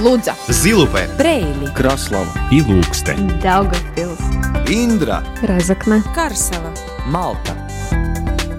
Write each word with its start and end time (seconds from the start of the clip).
Лудза, 0.00 0.34
Зилупе, 0.48 1.08
Брейли, 1.18 1.66
Краслава 1.74 2.32
и 2.50 2.62
Лукстē. 2.62 3.16
Daugavpils, 3.42 4.18
Индра, 4.66 5.22
Разокна, 5.42 6.02
Карсела. 6.14 6.72
Малта. 7.04 7.54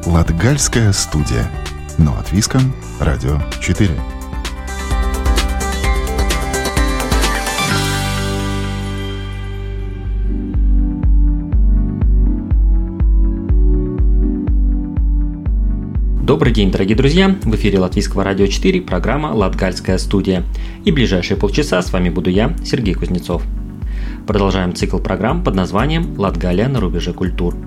Латгальская 0.06 0.94
студия. 0.94 1.49
Но 1.97 2.13
от 2.13 2.31
Виском, 2.31 2.76
Радио 2.99 3.40
4. 3.60 3.90
Добрый 16.32 16.54
день, 16.54 16.72
дорогие 16.72 16.95
друзья! 16.95 17.36
В 17.44 17.54
эфире 17.55 17.80
Латвийского 17.80 18.23
радио 18.23 18.48
4, 18.48 18.84
программа 18.84 19.34
«Латгальская 19.35 19.98
студия». 19.98 20.45
И 20.85 20.91
ближайшие 20.94 21.35
полчаса 21.35 21.81
с 21.81 21.91
вами 21.91 22.08
буду 22.08 22.30
я, 22.30 22.55
Сергей 22.63 22.94
Кузнецов. 22.94 23.44
Продолжаем 24.27 24.73
цикл 24.73 24.98
программ 24.99 25.44
под 25.44 25.55
названием 25.55 26.17
«Латгалия 26.17 26.70
на 26.70 26.80
рубеже 26.80 27.12
культур». 27.12 27.58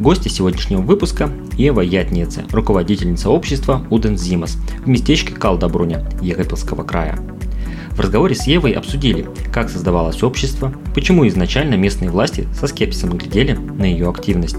Гости 0.00 0.26
сегодняшнего 0.26 0.80
выпуска– 0.80 1.30
Ева 1.56 1.82
Ятнице, 1.82 2.46
руководительница 2.50 3.30
общества 3.30 3.86
Уден 3.90 4.18
Зимас 4.18 4.58
в 4.84 4.88
местечке 4.88 5.32
Калдабруня 5.32 6.04
Егопилского 6.20 6.82
края. 6.82 7.16
В 8.00 8.02
разговоре 8.02 8.34
с 8.34 8.46
Евой 8.46 8.72
обсудили, 8.72 9.28
как 9.52 9.68
создавалось 9.68 10.22
общество, 10.22 10.72
почему 10.94 11.28
изначально 11.28 11.74
местные 11.74 12.08
власти 12.08 12.48
со 12.58 12.66
скепсисом 12.66 13.10
глядели 13.10 13.52
на 13.52 13.84
ее 13.84 14.08
активность. 14.08 14.56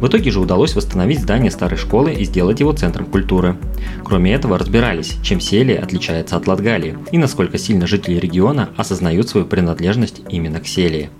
В 0.00 0.08
итоге 0.08 0.32
же 0.32 0.40
удалось 0.40 0.74
восстановить 0.74 1.20
здание 1.20 1.52
старой 1.52 1.76
школы 1.76 2.12
и 2.12 2.24
сделать 2.24 2.58
его 2.58 2.72
центром 2.72 3.06
культуры. 3.06 3.56
Кроме 4.04 4.34
этого, 4.34 4.58
разбирались, 4.58 5.18
чем 5.22 5.38
Селия 5.38 5.80
отличается 5.80 6.34
от 6.34 6.48
Латгалии 6.48 6.98
и 7.12 7.18
насколько 7.18 7.58
сильно 7.58 7.86
жители 7.86 8.18
региона 8.18 8.70
осознают 8.76 9.28
свою 9.28 9.46
принадлежность 9.46 10.22
именно 10.28 10.58
к 10.58 10.66
Селии. 10.66 11.10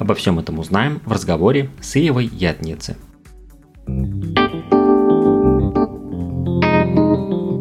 Обо 0.00 0.16
всем 0.16 0.40
этом 0.40 0.58
узнаем 0.58 1.00
в 1.06 1.12
разговоре 1.12 1.70
с 1.80 1.96
Иевой 1.96 2.26
Ятницы. 2.26 2.96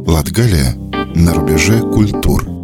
Латгалия 0.07 0.73
на 1.13 1.35
рубеже 1.35 1.79
культур. 1.81 2.60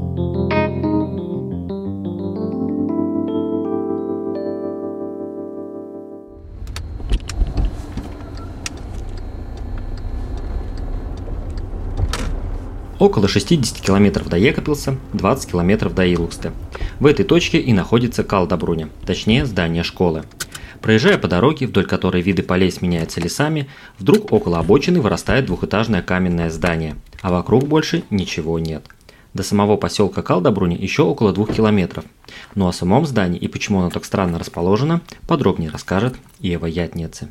Около 13.00 13.28
60 13.28 13.80
километров 13.80 14.28
до 14.28 14.38
Екапилса, 14.38 14.98
20 15.14 15.52
километров 15.52 15.94
до 15.94 16.04
Илуксте. 16.04 16.52
В 17.00 17.06
этой 17.06 17.26
точке 17.26 17.60
и 17.60 17.72
находится 17.72 18.24
Калдабруня, 18.24 18.90
точнее 19.06 19.46
здание 19.46 19.84
школы. 19.84 20.24
Проезжая 20.82 21.20
по 21.20 21.28
дороге, 21.28 21.68
вдоль 21.68 21.86
которой 21.86 22.24
виды 22.24 22.42
полей 22.42 22.72
сменяются 22.72 23.22
лесами, 23.22 23.68
вдруг 24.00 24.32
около 24.34 24.58
обочины 24.58 25.00
вырастает 25.00 25.46
двухэтажное 25.46 26.02
каменное 26.02 26.50
здание, 26.50 26.96
а 27.22 27.32
вокруг 27.32 27.68
больше 27.68 28.04
ничего 28.10 28.58
нет. 28.58 28.84
До 29.36 29.44
самого 29.44 29.78
поселка 29.78 30.24
Калдабруни 30.24 30.76
еще 30.76 31.04
около 31.04 31.34
двух 31.34 31.54
километров. 31.54 32.06
Ну 32.56 32.68
о 32.68 32.74
самом 32.74 33.06
здании 33.06 33.40
и 33.40 33.48
почему 33.48 33.82
оно 33.82 33.92
так 33.92 34.06
странно 34.06 34.40
расположено, 34.40 35.02
подробнее 35.28 35.70
расскажет 35.70 36.16
Ева 36.40 36.66
Ятницы. 36.66 37.30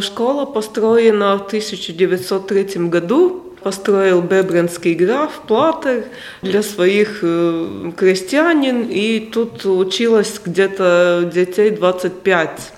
Школа 0.00 0.44
построена 0.46 1.38
в 1.38 1.46
1903 1.46 2.88
году. 2.88 3.51
Построил 3.62 4.22
бебренский 4.22 4.94
граф 4.94 5.42
Платер 5.46 6.04
для 6.42 6.62
своих 6.62 7.20
э, 7.22 7.92
крестьянин. 7.96 8.88
И 8.88 9.30
тут 9.32 9.64
училось 9.64 10.40
где-то 10.44 11.30
детей 11.32 11.70
25. 11.70 12.72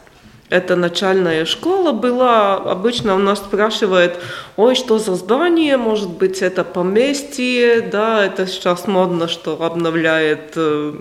Это 0.51 0.77
начальная 0.77 1.47
школа 1.47 1.93
была. 1.93 2.57
Обычно 2.57 3.15
у 3.15 3.19
нас 3.19 3.39
спрашивают, 3.39 4.19
ой, 4.57 4.75
что 4.75 4.99
за 4.99 5.15
здание, 5.15 5.79
может 5.79 6.11
быть, 6.11 6.43
это 6.43 6.65
поместье, 6.65 7.81
да, 7.81 8.27
это 8.27 8.47
сейчас 8.47 8.87
модно, 8.87 9.27
что 9.27 9.63
обновляет 9.63 10.53
э, 10.57 10.93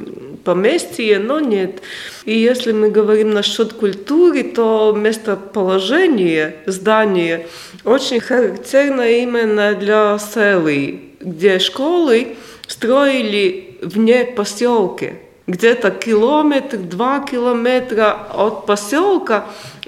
поместье, 0.46 1.20
но 1.20 1.42
нет. 1.42 1.82
И 2.24 2.38
если 2.38 2.72
мы 2.72 2.90
говорим 2.90 3.32
насчет 3.32 3.74
культуры, 3.74 4.44
то 4.44 4.96
местоположение 4.98 6.56
здания 6.66 7.46
очень 7.84 8.22
характерно 8.22 9.02
именно 9.02 9.74
для 9.76 10.18
селы, 10.20 11.02
где 11.20 11.60
школы 11.60 12.38
строили 12.68 13.78
вне 13.82 14.24
поселка 14.24 15.08
где-то 15.48 15.92
километр, 15.92 16.78
два 16.78 17.20
километра 17.20 18.28
от 18.34 18.66
поселка, 18.66 19.46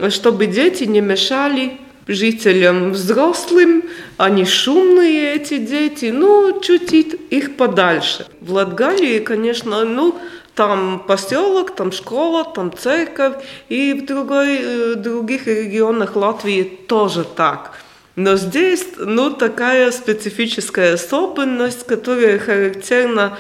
чтобы 0.09 0.47
дети 0.47 0.83
не 0.83 1.01
мешали 1.01 1.77
жителям 2.07 2.91
взрослым, 2.91 3.83
они 4.17 4.45
шумные 4.45 5.35
эти 5.35 5.57
дети, 5.57 6.11
ну, 6.13 6.59
чуть 6.61 6.93
их 6.93 7.57
подальше. 7.57 8.27
В 8.41 8.53
Латгалии, 8.53 9.19
конечно, 9.19 9.85
ну, 9.85 10.16
там 10.53 11.03
поселок, 11.05 11.75
там 11.75 11.91
школа, 11.91 12.45
там 12.45 12.72
церковь, 12.77 13.43
и 13.69 13.93
в 13.93 14.05
другой, 14.05 14.95
других 14.95 15.47
регионах 15.47 16.16
Латвии 16.16 16.63
тоже 16.63 17.25
так. 17.25 17.73
Но 18.16 18.37
здесь, 18.37 18.85
ну, 18.97 19.31
такая 19.31 19.91
специфическая 19.91 20.93
особенность, 20.93 21.85
которая 21.85 22.39
характерна 22.39 23.37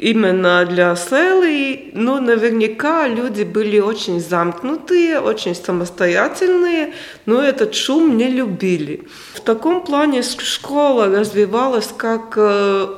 именно 0.00 0.64
для 0.64 0.96
Селы, 0.96 1.90
ну, 1.92 2.20
наверняка 2.20 3.06
люди 3.06 3.42
были 3.42 3.78
очень 3.78 4.20
замкнутые, 4.20 5.20
очень 5.20 5.54
самостоятельные, 5.54 6.94
но 7.26 7.42
этот 7.42 7.74
шум 7.74 8.16
не 8.16 8.28
любили. 8.28 9.02
В 9.34 9.40
таком 9.40 9.84
плане 9.84 10.22
школа 10.22 11.06
развивалась 11.06 11.90
как 11.96 12.36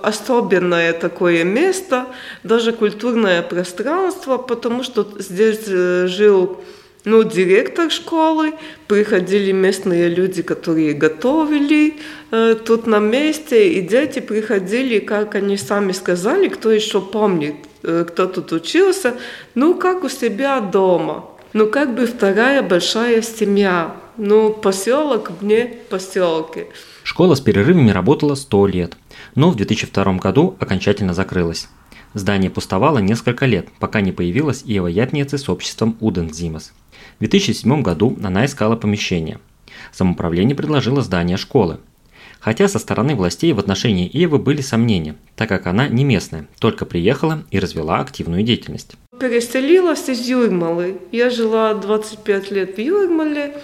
особенное 0.03 0.93
такое 0.93 1.45
место, 1.45 2.07
даже 2.45 2.73
культурное 2.73 3.43
пространство, 3.43 4.39
потому 4.39 4.85
что 4.85 5.07
здесь 5.19 5.67
жил 5.67 6.63
ну, 7.05 7.25
директор 7.25 7.91
школы, 7.91 8.55
приходили 8.87 9.51
местные 9.51 10.09
люди, 10.09 10.43
которые 10.43 10.95
готовили 10.95 11.95
э, 12.31 12.55
тут 12.65 12.87
на 12.87 13.01
месте, 13.01 13.73
и 13.73 13.81
дети 13.81 14.21
приходили, 14.21 15.01
как 15.01 15.35
они 15.35 15.57
сами 15.57 15.93
сказали, 15.93 16.49
кто 16.49 16.71
еще 16.71 17.01
помнит, 17.01 17.57
э, 17.83 18.05
кто 18.09 18.27
тут 18.27 18.53
учился, 18.53 19.15
ну, 19.57 19.75
как 19.75 20.05
у 20.05 20.09
себя 20.09 20.61
дома. 20.61 21.25
Ну, 21.53 21.67
как 21.67 21.95
бы 21.95 22.07
вторая 22.07 22.63
большая 22.63 23.21
семья. 23.21 23.97
Ну, 24.17 24.53
поселок 24.53 25.33
вне 25.41 25.79
поселке. 25.91 26.69
Школа 27.03 27.35
с 27.35 27.41
перерывами 27.41 27.91
работала 27.91 28.37
100 28.37 28.67
лет, 28.69 28.97
но 29.35 29.51
в 29.51 29.57
2002 29.57 30.19
году 30.19 30.57
окончательно 30.61 31.15
закрылась. 31.15 31.69
Здание 32.15 32.51
пустовало 32.51 32.99
несколько 32.99 33.47
лет, 33.47 33.69
пока 33.81 34.01
не 34.03 34.13
появилась 34.13 34.63
Ева 34.63 34.87
Ятницы 34.87 35.37
с 35.37 35.49
обществом 35.49 35.97
Уден 36.01 36.33
Зимас. 36.33 36.73
В 37.23 37.25
2007 37.25 37.83
году 37.83 38.19
она 38.25 38.45
искала 38.47 38.75
помещение. 38.75 39.39
Самоуправление 39.93 40.57
предложило 40.57 41.03
здание 41.03 41.37
школы. 41.37 41.79
Хотя 42.41 42.67
со 42.67 42.81
стороны 42.81 43.15
властей 43.15 43.53
в 43.53 43.61
отношении 43.61 44.11
Евы 44.13 44.39
были 44.39 44.61
сомнения, 44.61 45.15
так 45.37 45.49
как 45.49 45.69
она 45.69 45.87
не 45.87 46.03
местная, 46.03 46.49
только 46.59 46.85
приехала 46.85 47.45
и 47.53 47.61
развела 47.61 48.01
активную 48.01 48.43
деятельность. 48.43 48.97
Переселилась 49.21 50.09
из 50.09 50.27
Юрмалы. 50.27 50.99
Я 51.13 51.31
жила 51.31 51.75
25 51.75 52.51
лет 52.51 52.77
в 52.77 52.81
Юрмале, 52.81 53.57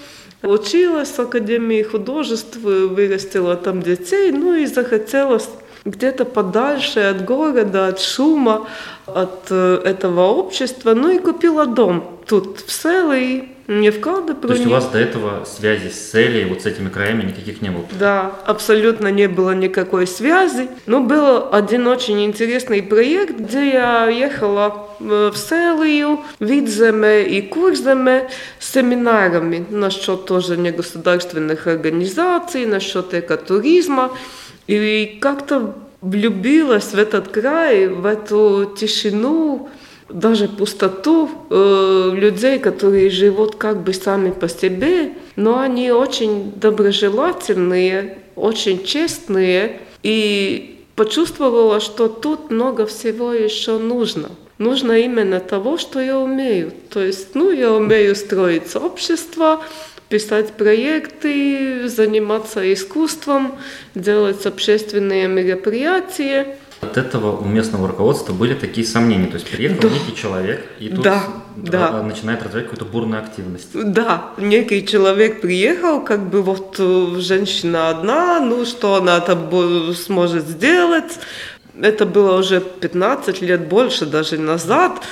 училась 0.44 1.08
в 1.08 1.18
Академии 1.18 1.82
художеств, 1.82 2.58
вырастила 2.58 3.56
там 3.56 3.82
детей, 3.82 4.30
ну 4.30 4.54
и 4.54 4.66
захотелось 4.66 5.48
где-то 5.90 6.24
подальше 6.24 7.00
от 7.00 7.24
города, 7.24 7.88
от 7.88 8.00
шума, 8.00 8.66
от 9.06 9.50
этого 9.50 10.26
общества. 10.26 10.94
Ну 10.94 11.10
и 11.10 11.18
купила 11.18 11.66
дом 11.66 12.18
тут, 12.26 12.60
в 12.60 12.70
Селе, 12.70 13.48
не 13.68 13.90
в 13.90 14.00
Калдепруне. 14.00 14.54
То 14.54 14.54
есть 14.54 14.66
у 14.66 14.70
вас 14.70 14.88
до 14.88 14.98
этого 14.98 15.44
связи 15.44 15.90
с 15.90 16.10
Селей, 16.10 16.46
вот 16.46 16.62
с 16.62 16.66
этими 16.66 16.88
краями 16.88 17.24
никаких 17.24 17.60
не 17.60 17.68
было? 17.68 17.84
Да, 18.00 18.32
абсолютно 18.46 19.08
не 19.08 19.28
было 19.28 19.54
никакой 19.54 20.06
связи. 20.06 20.68
Но 20.86 21.00
был 21.00 21.48
один 21.52 21.86
очень 21.86 22.24
интересный 22.24 22.82
проект, 22.82 23.38
где 23.38 23.72
я 23.72 24.08
ехала 24.08 24.88
в 24.98 25.34
Селию, 25.36 26.20
Видземе 26.40 27.24
и 27.24 27.42
Курземе 27.42 28.30
с 28.58 28.72
семинарами 28.72 29.66
насчет 29.68 30.24
тоже 30.24 30.56
негосударственных 30.56 31.66
организаций, 31.66 32.64
насчет 32.64 33.12
экотуризма. 33.12 34.12
И 34.66 35.18
как-то 35.20 35.74
влюбилась 36.00 36.92
в 36.92 36.98
этот 36.98 37.28
край, 37.28 37.88
в 37.88 38.06
эту 38.06 38.72
тишину, 38.78 39.68
даже 40.08 40.48
пустоту 40.48 41.30
э, 41.50 42.10
людей, 42.14 42.58
которые 42.58 43.10
живут 43.10 43.56
как 43.56 43.82
бы 43.82 43.92
сами 43.92 44.30
по 44.30 44.48
себе, 44.48 45.12
но 45.36 45.58
они 45.58 45.90
очень 45.90 46.52
доброжелательные, 46.56 48.18
очень 48.34 48.84
честные. 48.84 49.80
И 50.02 50.78
почувствовала, 50.96 51.80
что 51.80 52.08
тут 52.08 52.50
много 52.50 52.86
всего 52.86 53.32
еще 53.32 53.78
нужно. 53.78 54.30
Нужно 54.58 54.98
именно 54.98 55.38
того, 55.38 55.78
что 55.78 56.00
я 56.00 56.18
умею. 56.18 56.72
То 56.90 57.00
есть, 57.00 57.34
ну, 57.34 57.52
я 57.52 57.72
умею 57.72 58.16
строить 58.16 58.74
общество, 58.74 59.62
писать 60.08 60.52
проекты, 60.52 61.88
заниматься 61.88 62.72
искусством, 62.72 63.56
делать 63.94 64.44
общественные 64.46 65.28
мероприятия. 65.28 66.56
От 66.80 66.96
этого 66.96 67.36
у 67.36 67.44
местного 67.44 67.88
руководства 67.88 68.32
были 68.32 68.54
такие 68.54 68.86
сомнения. 68.86 69.26
То 69.26 69.34
есть 69.34 69.50
приехал 69.50 69.80
да. 69.80 69.88
некий 69.88 70.14
человек 70.14 70.64
и 70.78 70.88
тут 70.88 71.02
да, 71.02 71.24
да. 71.56 72.02
начинает 72.02 72.42
развивать 72.42 72.68
какую-то 72.68 72.84
бурную 72.84 73.20
активность. 73.20 73.70
Да, 73.74 74.30
некий 74.38 74.86
человек 74.86 75.40
приехал, 75.40 76.00
как 76.04 76.28
бы 76.30 76.42
вот 76.42 76.76
э, 76.78 77.16
женщина 77.18 77.90
одна, 77.90 78.38
ну 78.40 78.64
что 78.64 78.94
она 78.94 79.18
там 79.20 79.50
сможет 79.94 80.46
сделать. 80.46 81.18
Это 81.80 82.06
было 82.06 82.38
уже 82.38 82.60
15 82.60 83.40
лет 83.42 83.68
больше 83.68 84.06
даже 84.06 84.38
назад. 84.38 85.02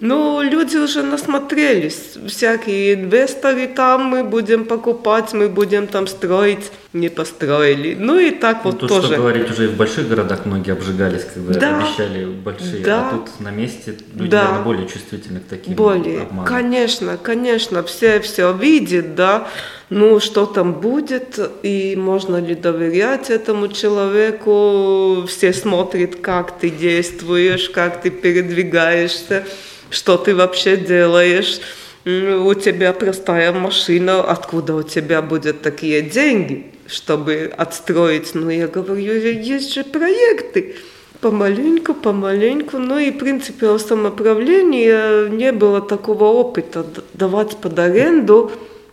Ну, 0.00 0.42
люди 0.42 0.76
уже 0.76 1.02
насмотрелись, 1.02 2.16
всякие 2.28 2.94
инвесторы 2.94 3.66
там, 3.66 4.04
мы 4.04 4.22
будем 4.22 4.64
покупать, 4.64 5.32
мы 5.32 5.48
будем 5.48 5.88
там 5.88 6.06
строить, 6.06 6.70
не 6.92 7.08
построили. 7.08 7.96
Ну 7.98 8.16
и 8.16 8.30
так 8.30 8.64
ну, 8.64 8.70
вот 8.70 8.80
тут, 8.80 8.88
тоже. 8.90 9.08
Что 9.08 9.16
говорить, 9.16 9.50
уже 9.50 9.64
и 9.64 9.66
в 9.66 9.76
больших 9.76 10.08
городах 10.08 10.46
многие 10.46 10.72
обжигались, 10.72 11.24
когда 11.34 11.58
да, 11.58 11.78
обещали 11.78 12.26
большие, 12.26 12.82
а 12.82 12.84
да, 12.84 13.08
а 13.08 13.10
тут 13.10 13.40
на 13.40 13.50
месте 13.50 13.96
люди, 14.14 14.30
да, 14.30 14.42
наверное, 14.42 14.64
более 14.64 14.88
чувствительны 14.88 15.40
к 15.40 15.46
таким 15.46 15.74
более. 15.74 16.22
обманам. 16.22 16.46
Конечно, 16.46 17.18
конечно, 17.20 17.82
все 17.82 18.20
все 18.20 18.52
видят, 18.52 19.16
да, 19.16 19.48
ну 19.90 20.20
что 20.20 20.46
там 20.46 20.74
будет, 20.74 21.40
и 21.64 21.96
можно 21.96 22.36
ли 22.36 22.54
доверять 22.54 23.30
этому 23.30 23.66
человеку, 23.66 25.24
все 25.26 25.52
смотрят, 25.52 26.14
как 26.16 26.56
ты 26.56 26.70
действуешь, 26.70 27.68
как 27.68 28.00
ты 28.00 28.10
передвигаешься 28.10 29.44
что 29.90 30.16
ты 30.16 30.34
вообще 30.34 30.76
делаешь, 30.76 31.60
у 32.04 32.54
тебя 32.54 32.92
простая 32.92 33.52
машина, 33.52 34.22
откуда 34.22 34.74
у 34.76 34.82
тебя 34.82 35.20
будут 35.20 35.62
такие 35.62 36.02
деньги, 36.02 36.66
чтобы 36.86 37.52
отстроить? 37.56 38.34
Ну, 38.34 38.50
я 38.50 38.68
говорю, 38.68 38.96
есть 39.02 39.74
же 39.74 39.84
проекты. 39.84 40.76
Помаленьку, 41.20 41.94
помаленьку. 41.94 42.78
Ну 42.78 42.98
и, 42.98 43.10
в 43.10 43.18
принципе, 43.18 43.72
в 43.72 43.78
самоуправлении 43.78 45.28
не 45.28 45.52
было 45.52 45.80
такого 45.80 46.24
опыта 46.24 46.86
давать 47.12 47.56
под 47.56 47.78
аренду 47.78 48.52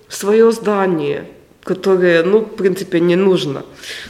свое 0.10 0.52
здание 0.52 1.26
которое, 1.64 2.24
ну, 2.24 2.42
в 2.42 2.56
принципе, 2.56 3.00
не 3.00 3.16
нужно. 3.16 3.64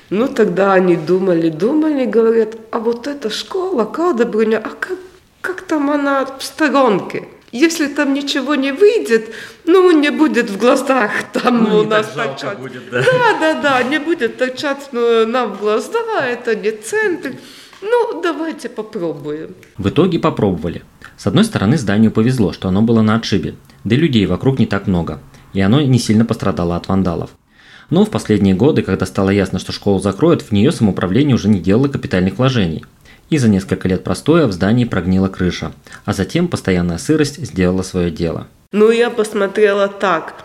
Ну, 0.10 0.28
тогда 0.28 0.74
они 0.74 0.98
думали, 0.98 1.50
думали, 1.50 2.04
говорят, 2.06 2.58
а 2.70 2.80
вот 2.80 3.08
эта 3.08 3.30
школа, 3.30 3.86
Кадабруня, 3.86 4.58
а 4.58 4.70
как 4.78 4.98
как 5.46 5.62
там 5.62 5.92
она 5.92 6.26
в 6.26 6.44
сторонке. 6.44 7.28
Если 7.52 7.88
там 7.88 8.14
ничего 8.14 8.56
не 8.56 8.72
выйдет, 8.74 9.30
ну, 9.66 9.92
не 9.92 10.10
будет 10.10 10.50
в 10.50 10.58
глазах 10.58 11.12
там 11.34 11.64
ну, 11.64 11.80
у 11.80 11.84
нас 11.84 12.08
так 12.08 12.38
торчать. 12.38 12.60
Будет, 12.60 12.90
да. 12.90 13.02
да, 13.02 13.40
да, 13.40 13.62
да, 13.62 13.84
не 13.84 14.00
будет 14.00 14.38
торчать 14.38 14.90
ну, 14.92 15.26
нам 15.28 15.54
в 15.54 15.60
глаза, 15.60 16.26
это 16.26 16.56
не 16.56 16.72
центр. 16.72 17.34
Ну, 17.82 18.22
давайте 18.22 18.68
попробуем. 18.68 19.56
В 19.78 19.90
итоге 19.90 20.18
попробовали. 20.18 20.84
С 21.16 21.28
одной 21.28 21.44
стороны, 21.44 21.78
зданию 21.78 22.12
повезло, 22.12 22.52
что 22.52 22.68
оно 22.68 22.82
было 22.82 23.02
на 23.02 23.16
отшибе, 23.16 23.56
да 23.84 23.96
и 23.96 24.00
людей 24.00 24.26
вокруг 24.26 24.58
не 24.58 24.66
так 24.66 24.88
много, 24.88 25.20
и 25.54 25.62
оно 25.62 25.80
не 25.82 26.00
сильно 26.00 26.26
пострадало 26.26 26.76
от 26.76 26.88
вандалов. 26.88 27.30
Но 27.92 28.04
в 28.04 28.10
последние 28.10 28.56
годы, 28.56 28.82
когда 28.82 29.06
стало 29.06 29.30
ясно, 29.30 29.60
что 29.60 29.72
школу 29.72 30.00
закроют, 30.00 30.42
в 30.42 30.52
нее 30.52 30.72
самоуправление 30.72 31.36
уже 31.36 31.50
не 31.50 31.60
делало 31.60 31.88
капитальных 31.88 32.40
вложений– 32.40 32.84
и 33.30 33.38
за 33.38 33.48
несколько 33.50 33.88
лет 33.88 34.04
простоя 34.04 34.48
в 34.48 34.52
здании 34.52 34.86
прогнила 34.86 35.28
крыша, 35.28 35.74
а 36.06 36.14
затем 36.14 36.48
постоянная 36.48 36.98
сырость 36.98 37.44
сделала 37.46 37.82
свое 37.82 38.12
дело. 38.12 38.48
Ну, 38.72 38.92
я 38.92 39.10
посмотрела 39.10 39.88
так. 39.88 40.44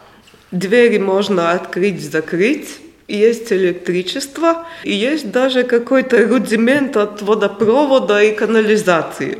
Двери 0.50 0.98
можно 0.98 1.52
открыть-закрыть, 1.52 2.80
есть 3.08 3.52
электричество, 3.52 4.66
и 4.84 4.92
есть 4.92 5.30
даже 5.30 5.64
какой-то 5.64 6.26
рудимент 6.26 6.96
от 6.96 7.22
водопровода 7.22 8.22
и 8.22 8.34
канализации. 8.34 9.38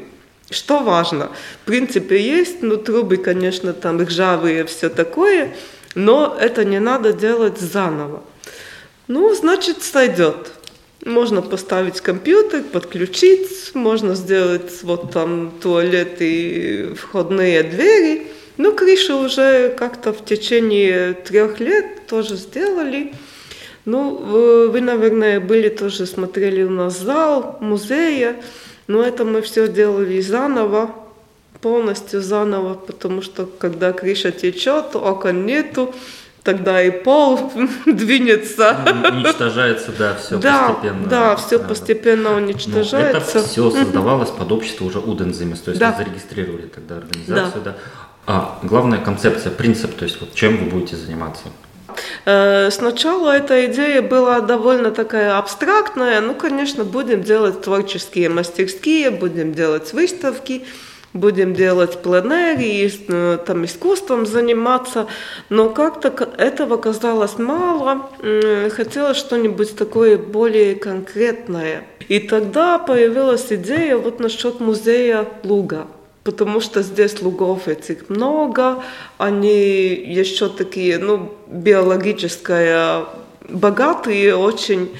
Что 0.50 0.80
важно? 0.82 1.30
В 1.62 1.66
принципе, 1.66 2.20
есть, 2.20 2.62
но 2.62 2.76
трубы, 2.76 3.16
конечно, 3.16 3.72
там 3.72 4.02
ржавые, 4.02 4.64
все 4.64 4.88
такое, 4.88 5.54
но 5.94 6.36
это 6.38 6.64
не 6.64 6.80
надо 6.80 7.12
делать 7.12 7.58
заново. 7.58 8.22
Ну, 9.06 9.34
значит, 9.34 9.82
сойдет. 9.82 10.52
Можно 11.04 11.40
поставить 11.40 12.00
компьютер, 12.02 12.62
подключить, 12.62 13.74
можно 13.74 14.14
сделать 14.14 14.82
вот 14.82 15.12
там 15.12 15.50
туалет 15.62 16.16
и 16.20 16.92
входные 16.94 17.62
двери. 17.62 18.26
Ну, 18.58 18.74
крышу 18.74 19.16
уже 19.16 19.70
как-то 19.70 20.12
в 20.12 20.22
течение 20.22 21.14
трех 21.14 21.58
лет 21.58 22.06
тоже 22.06 22.36
сделали. 22.36 23.14
Ну, 23.86 24.14
вы, 24.14 24.80
наверное, 24.82 25.40
были 25.40 25.70
тоже, 25.70 26.04
смотрели 26.04 26.64
у 26.64 26.70
нас 26.70 26.98
зал 26.98 27.56
музея, 27.60 28.36
но 28.86 29.02
это 29.02 29.24
мы 29.24 29.40
все 29.40 29.68
делали 29.68 30.20
заново, 30.20 30.94
полностью 31.62 32.20
заново, 32.20 32.74
потому 32.74 33.22
что 33.22 33.46
когда 33.46 33.94
крыша 33.94 34.32
течет, 34.32 34.94
окон 34.94 35.46
нету, 35.46 35.94
тогда 36.42 36.82
и 36.82 36.90
пол 36.90 37.52
двинется. 37.86 38.76
Уничтожается, 39.12 39.92
да, 39.98 40.14
все 40.14 40.38
да, 40.38 40.68
постепенно. 40.68 41.06
Да, 41.06 41.36
все 41.36 41.58
да. 41.58 41.68
постепенно 41.68 42.36
уничтожается. 42.36 43.34
Но 43.34 43.40
это 43.40 43.48
все 43.48 43.70
создавалось 43.70 44.30
под 44.30 44.52
общество 44.52 44.84
уже 44.84 44.98
Удензимис, 44.98 45.60
то 45.60 45.70
есть 45.70 45.80
да. 45.80 45.94
зарегистрировали 45.96 46.66
тогда 46.66 46.96
организацию, 46.98 47.62
да. 47.64 47.70
да. 47.72 47.76
А 48.26 48.58
главная 48.62 48.98
концепция, 48.98 49.50
принцип, 49.50 49.96
то 49.96 50.04
есть 50.04 50.20
вот 50.20 50.34
чем 50.34 50.56
вы 50.58 50.70
будете 50.70 50.96
заниматься? 50.96 51.44
Э, 52.24 52.70
сначала 52.70 53.36
эта 53.36 53.66
идея 53.66 54.02
была 54.02 54.40
довольно 54.40 54.90
такая 54.90 55.36
абстрактная. 55.38 56.20
Ну, 56.20 56.34
конечно, 56.34 56.84
будем 56.84 57.22
делать 57.22 57.62
творческие 57.62 58.28
мастерские, 58.28 59.10
будем 59.10 59.52
делать 59.52 59.92
выставки 59.92 60.64
будем 61.12 61.54
делать 61.54 62.02
пленеры, 62.02 62.90
э, 63.08 63.38
там 63.46 63.64
искусством 63.64 64.26
заниматься, 64.26 65.06
но 65.48 65.70
как-то 65.70 66.08
этого 66.38 66.76
казалось 66.76 67.38
мало, 67.38 68.10
хотелось 68.70 69.16
что-нибудь 69.16 69.76
такое 69.76 70.18
более 70.18 70.74
конкретное. 70.74 71.84
И 72.08 72.18
тогда 72.18 72.78
появилась 72.78 73.46
идея 73.50 73.96
вот 73.96 74.20
насчет 74.20 74.60
музея 74.60 75.26
Луга. 75.44 75.86
Потому 76.22 76.60
что 76.60 76.82
здесь 76.82 77.22
лугов 77.22 77.66
этих 77.66 78.10
много, 78.10 78.82
они 79.16 79.94
еще 79.94 80.50
такие, 80.50 80.98
ну, 80.98 81.32
биологическая, 81.46 83.06
богатые 83.48 84.36
очень, 84.36 84.90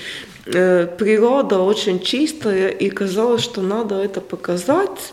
э, 0.47 0.87
природа 0.87 1.59
очень 1.59 2.01
чистая, 2.01 2.69
и 2.69 2.89
казалось, 2.89 3.43
что 3.43 3.61
надо 3.61 3.97
это 3.97 4.23
показать 4.23 5.13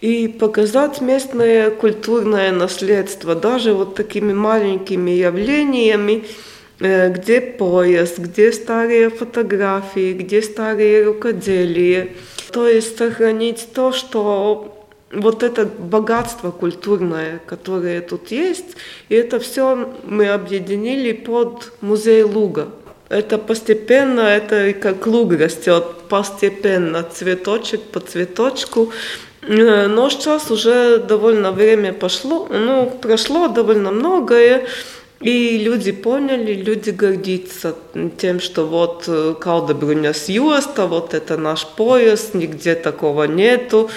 и 0.00 0.28
показать 0.28 1.00
местное 1.00 1.70
культурное 1.70 2.52
наследство, 2.52 3.34
даже 3.34 3.72
вот 3.72 3.94
такими 3.94 4.32
маленькими 4.32 5.10
явлениями, 5.10 6.24
э, 6.80 7.12
где 7.12 7.40
пояс, 7.40 8.14
где 8.18 8.52
старые 8.52 9.10
фотографии, 9.10 10.12
где 10.12 10.42
старые 10.42 11.04
рукоделия. 11.04 12.08
То 12.52 12.66
есть 12.68 12.98
сохранить 12.98 13.68
то, 13.72 13.92
что 13.92 14.76
вот 15.12 15.42
это 15.42 15.66
богатство 15.66 16.50
культурное, 16.50 17.40
которое 17.46 18.00
тут 18.00 18.30
есть, 18.30 18.76
и 19.08 19.14
это 19.14 19.40
все 19.40 19.92
мы 20.04 20.28
объединили 20.28 21.12
под 21.12 21.72
музей 21.80 22.22
Луга. 22.22 22.68
Это 23.08 23.38
постепенно, 23.38 24.20
это 24.20 24.72
как 24.72 25.04
луг 25.08 25.32
растет, 25.32 25.84
постепенно, 26.08 27.02
цветочек 27.02 27.80
по 27.82 27.98
цветочку. 27.98 28.92
Э, 29.42 29.86
но 29.86 30.10
сейчас 30.10 30.50
уже 30.50 30.98
довольно 30.98 31.52
время 31.52 31.92
пошло, 31.92 32.46
ну, 32.50 32.90
прошло 33.02 33.48
довольно 33.48 33.90
многое, 33.90 34.66
и 35.20 35.58
люди 35.58 35.92
поняли, 35.92 36.54
люди 36.54 36.90
гордятся 36.90 37.74
тем, 38.18 38.40
что 38.40 38.66
вот 38.66 39.04
э, 39.06 39.34
Калдебруня 39.38 40.12
с 40.14 40.28
юста, 40.28 40.86
вот 40.86 41.14
это 41.14 41.36
наш 41.36 41.66
пояс, 41.66 42.30
нигде 42.34 42.74
такого 42.74 43.24
нету. 43.24 43.90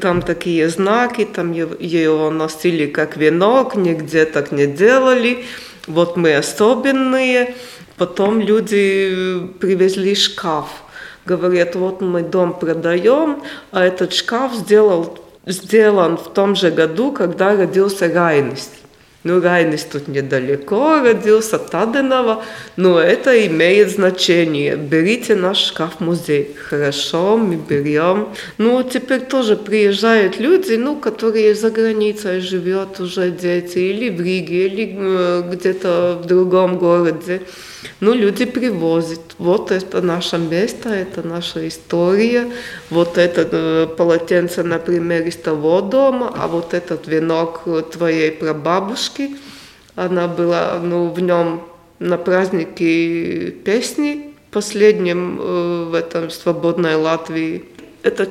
Там 0.00 0.22
такие 0.22 0.68
знаки, 0.68 1.24
там 1.24 1.52
его 1.52 2.30
носили 2.30 2.86
как 2.86 3.16
венок, 3.16 3.76
нигде 3.76 4.26
так 4.26 4.52
не 4.52 4.66
делали. 4.66 5.44
Вот 5.86 6.16
мы 6.16 6.34
особенные. 6.34 7.54
Потом 7.96 8.40
люди 8.40 9.10
э, 9.10 9.48
привезли 9.58 10.14
шкаф– 10.14 10.68
говорят, 11.36 11.76
вот 11.76 12.00
мы 12.00 12.22
дом 12.22 12.58
продаем, 12.58 13.42
а 13.70 13.84
этот 13.84 14.12
шкаф 14.12 14.54
сделал, 14.54 15.18
сделан 15.46 16.16
в 16.16 16.32
том 16.32 16.56
же 16.56 16.70
году, 16.70 17.12
когда 17.12 17.56
родился 17.56 18.12
Райность. 18.12 18.78
Ну, 19.24 19.40
Райнис 19.40 19.84
тут 19.84 20.06
недалеко 20.06 21.02
родился, 21.02 21.58
Таденова, 21.58 22.44
но 22.76 23.00
это 23.00 23.46
имеет 23.48 23.90
значение. 23.90 24.76
Берите 24.76 25.34
наш 25.34 25.58
шкаф-музей. 25.58 26.54
Хорошо, 26.68 27.36
мы 27.36 27.56
берем. 27.56 28.28
Ну, 28.58 28.82
теперь 28.84 29.20
тоже 29.20 29.56
приезжают 29.56 30.38
люди, 30.38 30.74
ну, 30.74 30.96
которые 30.96 31.56
за 31.56 31.70
границей 31.70 32.40
живет 32.40 33.00
уже 33.00 33.30
дети, 33.30 33.78
или 33.78 34.08
в 34.08 34.20
Риге, 34.20 34.66
или 34.66 34.96
э, 34.96 35.42
где-то 35.52 36.20
в 36.22 36.26
другом 36.26 36.78
городе. 36.78 37.42
Ну, 38.00 38.14
люди 38.14 38.44
привозят. 38.44 39.20
Вот 39.38 39.70
это 39.70 40.00
наше 40.02 40.38
место, 40.38 40.88
это 40.88 41.26
наша 41.26 41.66
история. 41.68 42.50
Вот 42.90 43.18
это 43.18 43.48
э, 43.50 43.86
полотенце, 43.96 44.62
например, 44.62 45.26
из 45.26 45.36
того 45.36 45.80
дома, 45.80 46.32
а 46.36 46.48
вот 46.48 46.74
этот 46.74 47.06
венок 47.06 47.64
твоей 47.92 48.32
прабабушки, 48.32 49.36
она 49.94 50.28
была, 50.28 50.78
ну, 50.82 51.08
в 51.08 51.20
нем 51.20 51.62
на 51.98 52.16
празднике 52.18 53.50
песни 53.50 54.34
последнем 54.50 55.38
э, 55.40 55.84
в 55.90 55.94
этом 55.94 56.30
свободной 56.30 56.94
Латвии. 56.94 57.64
Это 58.02 58.28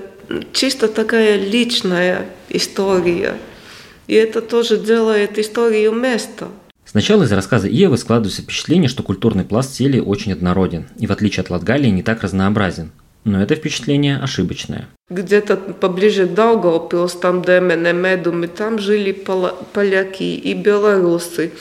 чисто 0.53 0.87
такая 0.87 1.37
личная 1.37 2.27
история. 2.49 3.37
И 4.07 4.15
это 4.15 4.41
тоже 4.41 4.77
делает 4.77 5.37
историю 5.37 5.91
места. 5.91 6.47
Сначала 6.89 7.23
из 7.23 7.31
рассказа 7.33 7.67
Иевы 7.67 7.97
складывается 7.97 8.41
впечатление, 8.41 8.87
что 8.87 9.03
культурный 9.03 9.43
пласт 9.43 9.73
Селии 9.73 9.99
очень 9.99 10.31
однороден 10.31 10.87
и 10.97 11.05
в 11.05 11.11
отличие 11.11 11.41
от 11.41 11.49
Латгалии 11.49 11.89
не 11.89 12.01
так 12.01 12.23
разнообразен. 12.23 12.91
Но 13.25 13.43
это 13.43 13.55
впечатление 13.55 14.17
ошибочное. 14.17 14.87
Где-то 15.09 15.57
поближе 15.57 16.27
Даугавпилс, 16.27 17.13
там 17.13 17.41
Демене, 17.41 17.91
Медуми, 17.91 18.47
там 18.47 18.79
жили 18.79 19.11
поляки 19.73 20.23
и 20.23 20.53
белорусы 20.53 21.51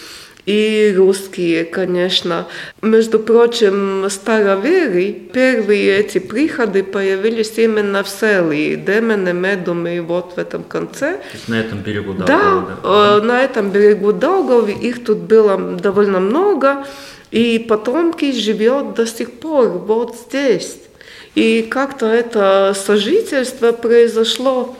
и 0.46 0.94
русские, 0.96 1.64
конечно. 1.64 2.46
Между 2.80 3.18
прочим, 3.18 4.08
староверы, 4.08 5.12
первые 5.12 5.98
эти 5.98 6.18
приходы 6.18 6.84
появились 6.84 7.58
именно 7.58 8.04
в 8.04 8.08
Селии, 8.08 8.76
Демене, 8.76 9.32
Медуме 9.32 9.96
и 9.96 10.00
вот 10.00 10.34
в 10.36 10.38
этом 10.38 10.62
конце. 10.62 11.14
То 11.14 11.34
есть 11.34 11.48
на 11.48 11.60
этом 11.60 11.80
берегу 11.80 12.14
Даугавы, 12.14 12.72
да? 12.82 13.20
Да, 13.20 13.20
на 13.22 13.42
этом 13.42 13.70
берегу 13.70 14.12
Даугавы, 14.12 14.72
их 14.72 15.04
тут 15.04 15.18
было 15.18 15.58
довольно 15.58 16.20
много, 16.20 16.86
и 17.32 17.58
потомки 17.58 18.30
живет 18.30 18.94
до 18.94 19.04
сих 19.04 19.32
пор 19.32 19.68
вот 19.68 20.16
здесь. 20.28 20.78
И 21.34 21.62
как-то 21.68 22.06
это 22.06 22.72
сожительство 22.74 23.72
произошло 23.72 24.76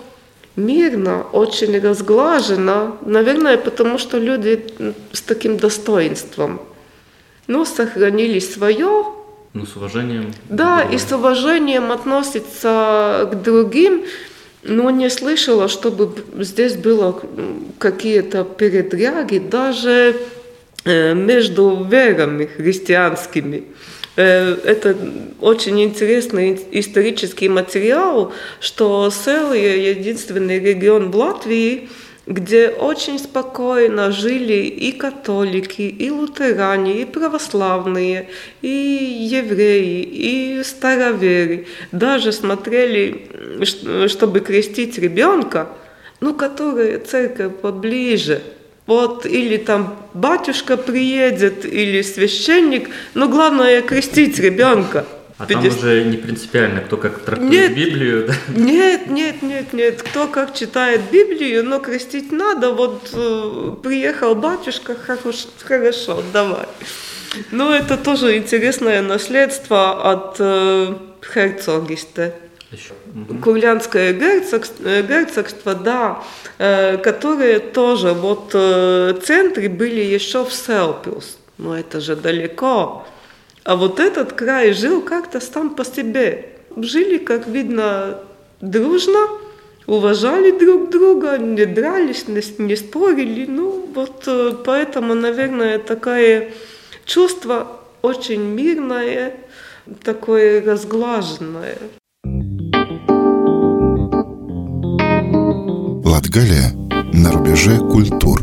мирно, 0.57 1.23
очень 1.33 1.79
разглажено. 1.79 2.97
Наверное, 3.03 3.57
потому 3.57 3.99
что 3.99 4.19
люди 4.19 4.65
с 5.13 5.21
таким 5.21 5.57
достоинством. 5.59 6.61
Ну, 7.47 7.65
сохранили 7.65 8.41
свое. 8.41 9.05
Ну, 9.53 9.67
с 9.67 9.77
уважением. 9.77 10.33
Да, 10.49 10.83
и 10.83 10.99
с 10.99 11.13
уважением 11.13 11.93
относится 11.93 13.29
к 13.31 13.43
другим. 13.43 14.05
Но 14.63 14.91
не 14.91 15.11
слышала, 15.11 15.69
чтобы 15.69 16.13
здесь 16.39 16.75
было 16.75 17.21
какие-то 17.79 18.43
передряги, 18.43 19.39
даже 19.39 20.17
э, 20.85 21.15
между 21.15 21.87
верами 21.89 22.47
христианскими. 22.47 23.65
Э, 24.17 24.57
это 24.65 24.97
очень 25.41 25.83
интересный 25.83 26.59
исторический 26.73 27.49
материал, 27.49 28.33
что 28.61 29.11
Селия– 29.11 29.77
единственный 29.95 30.59
регион 30.59 31.11
в 31.11 31.17
Латвии, 31.17 31.91
где 32.27 32.71
очень 32.71 33.19
спокойно 33.19 34.11
жили 34.11 34.65
и 34.65 34.93
католики, 34.93 35.83
и 35.83 36.09
лютеране, 36.09 37.03
и 37.03 37.05
православные, 37.05 38.29
и 38.63 39.29
евреи, 39.31 40.03
и 40.03 40.63
староверы. 40.65 41.67
Даже 41.93 42.33
смотрели, 42.33 43.29
чтобы 44.09 44.41
крестить 44.41 44.99
ребенка, 44.99 45.69
ну, 46.21 46.35
который 46.35 46.99
церковь 46.99 47.57
поближе– 47.57 48.41
вот, 48.87 49.27
или 49.27 49.57
там 49.57 49.97
батюшка 50.15 50.77
приедет, 50.77 51.65
или 51.65 52.03
священник, 52.03 52.91
но 53.15 53.29
главное 53.29 53.83
крестить 53.83 54.39
ребенка. 54.39 55.05
А 55.39 55.45
50... 55.45 55.63
там 55.63 55.79
уже 55.79 56.05
не 56.05 56.17
принципиально, 56.17 56.81
кто 56.81 56.97
как 56.97 57.19
трактует 57.19 57.51
нет, 57.51 57.75
Библию, 57.75 58.29
да? 58.29 58.35
Нет, 58.57 59.09
нет, 59.09 59.43
нет, 59.43 59.73
нет, 59.75 60.03
кто 60.03 60.29
как 60.29 60.55
читает 60.55 61.03
Библию, 61.13 61.63
но 61.63 61.79
крестить 61.79 62.33
надо. 62.33 62.73
Вот 62.73 63.11
э, 63.13 63.75
приехал 63.83 64.35
батюшка, 64.35 64.95
хорошо, 64.95 65.49
хорошо, 65.63 66.23
давай. 66.33 66.67
Ну, 67.51 67.71
это 67.71 67.99
тоже 67.99 68.39
интересное 68.39 69.03
наследство 69.03 70.11
от 70.11 70.37
э, 70.39 70.95
Херцогиста. 71.21 72.33
Угу. 72.73 73.39
Курлянское 73.43 74.13
герцогство, 74.13 75.03
герцогство, 75.03 75.75
да, 75.75 76.23
э, 76.59 76.97
которые 76.99 77.61
тоже, 77.61 78.13
вот 78.13 78.51
э, 78.55 79.15
центры 79.23 79.69
были 79.69 80.01
еще 80.01 80.45
в 80.45 80.53
Селпилс, 80.53 81.39
но 81.59 81.79
это 81.79 82.01
же 82.01 82.17
далеко. 82.17 83.07
А 83.65 83.77
вот 83.77 84.01
этот 84.01 84.33
край 84.33 84.73
жил 84.73 85.01
как-то 85.01 85.41
сам 85.41 85.75
по 85.75 85.85
себе. 85.85 86.51
Жили, 86.77 87.19
как 87.19 87.47
видно, 87.47 88.21
дружно, 88.61 89.29
уважали 89.87 90.51
друг 90.51 90.91
друга, 90.91 91.39
не 91.39 91.67
дрались, 91.67 92.29
не, 92.29 92.43
не 92.59 92.77
спорили. 92.77 93.47
Ну, 93.47 93.89
вот 93.95 94.25
э, 94.27 94.53
поэтому, 94.65 95.15
наверное, 95.15 95.79
такое 95.79 96.53
чувство 97.05 97.81
очень 98.03 98.43
мирное, 98.43 99.35
такое 100.03 100.65
разглаженное. 100.65 101.79
Латгалия 106.37 106.71
на 107.15 107.33
рубеже 107.33 107.79
культур. 107.79 108.43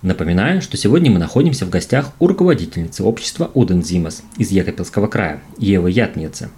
Напоминаю, 0.00 0.62
что 0.62 0.78
сегодня 0.78 1.10
мы 1.10 1.18
находимся 1.18 1.66
в 1.66 1.68
гостях 1.68 2.12
у 2.18 2.26
руководительницы 2.26 3.04
общества 3.04 3.50
Удензимас 3.52 4.22
из 4.38 4.50
Екапельского 4.50 5.08
края, 5.08 5.42
Евы 5.58 5.90
Ятницы. 5.90 6.48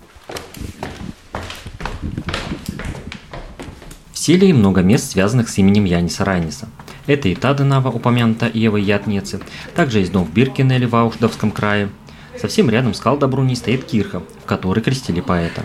В 4.13 4.19
Силии 4.19 4.53
много 4.53 4.83
мест, 4.83 5.11
связанных 5.11 5.49
с 5.49 5.59
именем 5.59 5.87
Яниса 5.87 6.25
Райниса. 6.25 6.69
Это 7.09 7.29
и 7.29 7.35
Таденава, 7.35 7.89
упомянута 7.89 8.49
Евы 8.55 8.79
Ятницы, 8.79 9.41
также 9.75 9.99
есть 9.99 10.13
дом 10.13 10.25
в 10.25 10.33
Биркинеле 10.33 10.87
в 10.87 10.95
Аушдовском 10.95 11.51
крае, 11.51 11.89
Совсем 12.41 12.71
рядом 12.71 12.95
с 12.95 13.01
Калдабруни 13.01 13.55
стоит 13.55 13.85
кирха, 13.85 14.23
в 14.43 14.47
которой 14.47 14.81
крестили 14.81 15.21
поэта. 15.21 15.61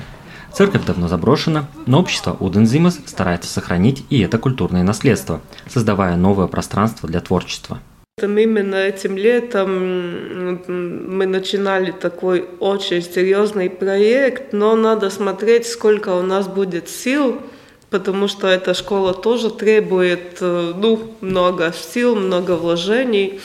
Церковь 0.52 0.86
давно 0.86 1.08
заброшена, 1.08 1.70
но 1.86 2.02
общество 2.02 2.36
Удензимас 2.38 3.00
старается 3.06 3.50
сохранить 3.50 4.04
и 4.10 4.20
это 4.20 4.38
культурное 4.38 4.84
наследство, 4.84 5.40
создавая 5.70 6.18
новое 6.18 6.48
пространство 6.48 7.08
для 7.08 7.22
творчества. 7.22 7.80
Именно 8.22 8.76
этим 8.76 9.16
летом 9.16 10.60
мы 10.68 11.26
начинали 11.26 11.92
такой 11.92 12.46
очень 12.60 13.02
серьезный 13.02 13.70
проект, 13.70 14.52
но 14.52 14.76
надо 14.76 15.10
смотреть, 15.10 15.68
сколько 15.68 16.10
у 16.10 16.24
нас 16.24 16.50
будет 16.50 16.90
сил, 16.90 17.42
потому 17.90 18.28
что 18.28 18.48
эта 18.48 18.74
школа 18.74 19.14
тоже 19.14 19.50
требует 19.50 20.40
э, 20.42 20.74
ну, 20.76 21.00
много 21.22 21.74
сил, 21.74 22.16
много 22.16 22.58
вложений. 22.58 23.40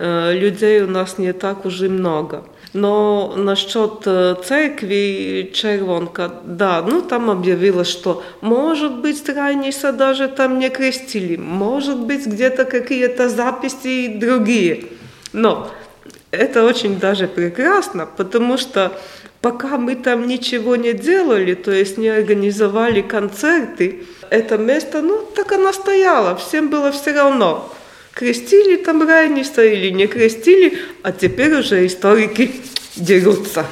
Э, 0.00 0.32
людей 0.32 0.82
у 0.82 0.88
нас 0.88 1.18
не 1.18 1.32
так 1.32 1.64
уже 1.64 1.88
много. 1.88 2.44
Но 2.72 3.34
насчет 3.36 4.06
э, 4.06 4.34
церкви 4.42 5.50
Червонка, 5.52 6.32
да, 6.44 6.82
ну 6.82 7.02
там 7.02 7.28
объявилось, 7.28 7.88
что 7.88 8.22
может 8.40 9.00
быть 9.00 9.28
Райниса 9.28 9.92
даже 9.92 10.28
там 10.28 10.58
не 10.58 10.70
крестили, 10.70 11.36
может 11.36 11.98
быть 11.98 12.26
где-то 12.26 12.64
какие-то 12.64 13.28
записи 13.28 14.08
другие. 14.16 14.86
Но 15.34 15.70
это 16.30 16.64
очень 16.64 16.98
даже 16.98 17.28
прекрасно, 17.28 18.06
потому 18.06 18.56
что 18.56 18.92
пока 19.42 19.76
мы 19.76 19.94
там 19.94 20.26
ничего 20.26 20.76
не 20.76 20.94
делали, 20.94 21.52
то 21.52 21.70
есть 21.70 21.98
не 21.98 22.08
организовали 22.08 23.02
концерты, 23.02 24.04
это 24.30 24.56
место, 24.56 25.02
ну, 25.02 25.18
так 25.36 25.52
оно 25.52 25.72
стояло, 25.72 26.36
всем 26.36 26.70
было 26.70 26.90
все 26.90 27.12
равно 27.12 27.70
крестили 28.12 28.76
там 28.76 29.06
Райниса 29.06 29.64
или 29.64 29.90
не 29.90 30.06
крестили, 30.06 30.78
а 31.02 31.12
теперь 31.12 31.54
уже 31.54 31.86
историки 31.86 32.52
дерутся. 32.96 33.66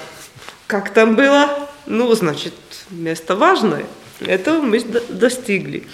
Как 0.66 0.90
там 0.90 1.16
было? 1.16 1.68
Ну, 1.86 2.14
значит, 2.14 2.54
место 2.90 3.36
важное. 3.36 3.84
Этого 4.20 4.60
мы 4.60 4.80
достигли. 5.08 5.84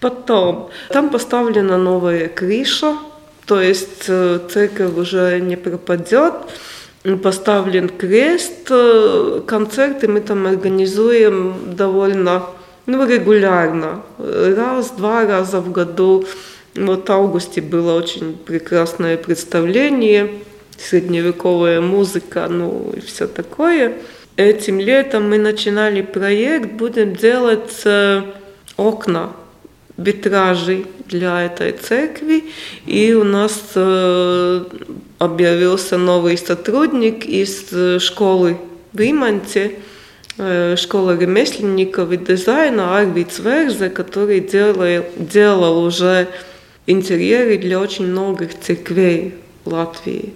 Потом, 0.00 0.70
там 0.88 1.10
поставлена 1.10 1.78
новая 1.78 2.28
крыша, 2.28 2.96
то 3.46 3.60
есть 3.60 4.04
э, 4.08 4.40
церковь 4.50 4.96
уже 4.96 5.40
не 5.40 5.56
пропадет. 5.56 6.34
Поставлен 7.22 7.88
крест, 7.88 8.68
э, 8.70 9.42
концерты 9.46 10.08
мы 10.08 10.20
там 10.20 10.46
организуем 10.46 11.74
довольно 11.74 12.46
ну, 12.86 13.06
регулярно, 13.06 14.02
раз-два 14.18 15.26
раза 15.26 15.60
в 15.60 15.70
году. 15.70 16.24
Вот 16.74 17.08
в 17.08 17.12
августе 17.12 17.60
было 17.60 17.94
очень 17.94 18.34
прекрасное 18.34 19.16
представление, 19.18 20.30
средневековая 20.78 21.80
музыка, 21.80 22.48
ну 22.48 22.92
и 22.96 23.00
все 23.00 23.26
такое. 23.26 23.94
Этим 24.36 24.80
летом 24.80 25.28
мы 25.28 25.36
начинали 25.36 26.00
проект, 26.00 26.72
будем 26.72 27.14
делать 27.14 27.82
э, 27.84 28.22
окна, 28.78 29.32
витражи 29.98 30.86
для 31.06 31.42
этой 31.42 31.72
церкви. 31.72 32.44
И 32.86 33.12
у 33.12 33.24
нас 33.24 33.62
э, 33.74 34.64
объявился 35.18 35.98
новый 35.98 36.38
сотрудник 36.38 37.26
из 37.26 37.66
э, 37.72 37.98
школы 37.98 38.56
в 38.92 39.00
Иманте, 39.00 39.78
школа 40.76 41.18
ремесленников 41.18 42.10
и 42.10 42.16
дизайна 42.16 42.98
Арвиц 42.98 43.38
Верзе, 43.38 43.90
который 43.90 44.40
делал, 44.40 45.04
делал 45.18 45.84
уже 45.84 46.28
интерьеры 46.86 47.58
для 47.58 47.78
очень 47.80 48.06
многих 48.06 48.58
церквей 48.58 49.34
Латвии. 49.64 50.32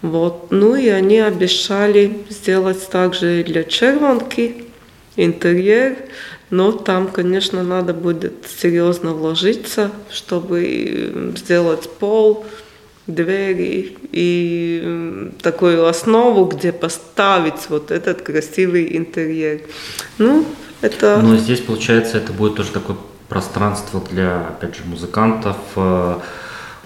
Вот. 0.00 0.50
Ну 0.50 0.74
и 0.74 0.88
они 0.88 1.18
обещали 1.18 2.18
сделать 2.28 2.88
также 2.88 3.44
для 3.46 3.64
Червонки 3.64 4.64
интерьер, 5.16 5.96
но 6.50 6.72
там, 6.72 7.08
конечно, 7.08 7.62
надо 7.62 7.94
будет 7.94 8.32
серьезно 8.60 9.12
вложиться, 9.12 9.90
чтобы 10.10 11.32
сделать 11.36 11.88
пол, 11.88 12.44
двери 13.06 13.96
и 14.12 15.30
такую 15.42 15.86
основу, 15.86 16.46
где 16.46 16.72
поставить 16.72 17.68
вот 17.68 17.90
этот 17.90 18.22
красивый 18.22 18.96
интерьер. 18.96 19.62
Ну, 20.18 20.46
это... 20.80 21.20
Но 21.22 21.36
здесь, 21.36 21.60
получается, 21.60 22.18
это 22.18 22.32
будет 22.32 22.56
тоже 22.56 22.70
такое 22.70 22.96
пространство 23.32 24.02
для, 24.10 24.48
опять 24.48 24.76
же, 24.76 24.82
музыкантов, 24.84 25.56
э, 25.76 26.18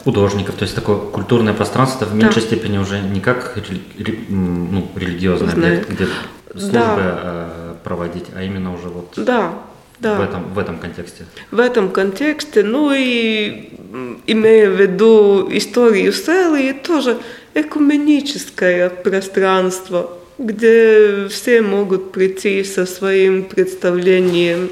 художников, 0.04 0.54
то 0.54 0.62
есть 0.62 0.76
такое 0.76 0.96
культурное 0.96 1.54
пространство 1.54 2.04
в 2.04 2.14
меньшей 2.14 2.42
да. 2.42 2.46
степени 2.46 2.78
уже 2.78 3.00
не 3.00 3.20
как 3.20 3.58
ну, 4.28 4.88
религиозное, 4.94 5.52
объект, 5.52 5.90
где 5.90 6.06
службы 6.52 6.70
да. 6.72 7.20
Э, 7.24 7.74
проводить, 7.82 8.26
а 8.36 8.44
именно 8.44 8.72
уже 8.72 8.88
вот 8.88 9.12
да. 9.16 9.54
Да. 9.98 10.18
В, 10.18 10.20
этом, 10.20 10.54
в 10.54 10.58
этом 10.58 10.78
контексте. 10.78 11.24
В 11.50 11.58
этом 11.58 11.88
контексте, 11.90 12.62
ну 12.62 12.92
и 12.94 13.70
имея 14.26 14.70
в 14.70 14.80
виду 14.80 15.48
историю 15.50 16.12
Селы, 16.12 16.74
тоже 16.74 17.16
экуменическое 17.54 18.90
пространство, 18.90 20.10
где 20.38 21.26
все 21.28 21.62
могут 21.62 22.12
прийти 22.12 22.62
со 22.62 22.86
своим 22.86 23.44
представлением 23.44 24.68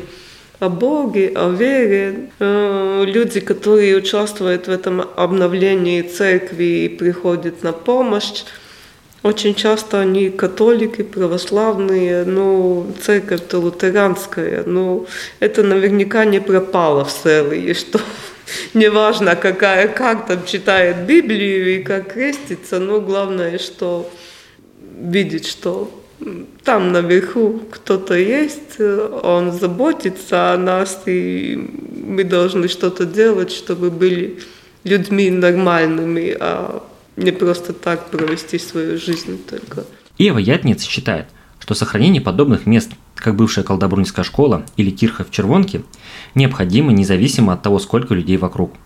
о 0.65 0.69
Боге, 0.69 1.33
о 1.35 1.51
вере. 1.51 2.31
Э, 2.41 3.05
люди, 3.07 3.41
которые 3.41 3.97
участвуют 3.97 4.67
в 4.67 4.71
этом 4.71 5.03
обновлении 5.17 6.03
церкви 6.03 6.85
и 6.85 6.89
приходят 6.89 7.63
на 7.63 7.73
помощь, 7.73 8.45
очень 9.23 9.55
часто 9.55 10.01
они 10.01 10.31
католики, 10.31 11.03
православные, 11.03 12.25
ну, 12.25 12.87
церковь-то 13.03 13.61
лютеранская, 13.63 14.65
ну, 14.67 15.07
это 15.41 15.63
наверняка 15.63 16.27
не 16.27 16.41
пропало 16.41 17.05
в 17.05 17.11
Селе, 17.11 17.59
и 17.71 17.75
что 17.75 18.01
неважно, 18.75 19.35
какая, 19.35 19.89
как 19.89 20.27
там 20.27 20.45
читает 20.45 21.07
Библию 21.07 21.77
и 21.77 21.83
как 21.83 22.13
крестится, 22.13 22.79
но 22.79 23.01
главное, 23.01 23.59
что 23.59 24.11
видеть, 25.01 25.47
что 25.47 25.91
там 26.65 26.93
наверху 26.93 27.61
кто-то 27.71 28.15
есть, 28.15 28.81
он 28.81 29.53
заботится 29.53 30.53
о 30.53 30.59
нас, 30.59 31.03
и 31.07 31.57
мы 32.07 32.25
должны 32.25 32.69
что-то 32.69 33.05
делать, 33.05 33.53
чтобы 33.53 33.91
были 33.91 34.39
людьми 34.85 35.31
нормальными, 35.31 36.37
а 36.39 36.83
не 37.17 37.31
просто 37.31 37.73
так 37.73 38.11
провести 38.11 38.59
свою 38.59 38.99
жизнь 38.99 39.39
только. 39.49 39.85
Ева 40.19 40.39
Ятниц 40.39 40.83
считает, 40.83 41.27
что 41.59 41.75
сохранение 41.75 42.21
подобных 42.21 42.67
мест, 42.67 42.91
как 43.15 43.37
бывшая 43.37 43.63
колдобрунская 43.63 44.25
школа 44.25 44.65
или 44.77 44.91
кирха 44.91 45.25
в 45.25 45.31
Червонке, 45.31 45.83
необходимо 46.35 46.93
независимо 46.93 47.53
от 47.53 47.63
того, 47.63 47.79
сколько 47.79 48.15
людей 48.15 48.37
вокруг– 48.37 48.73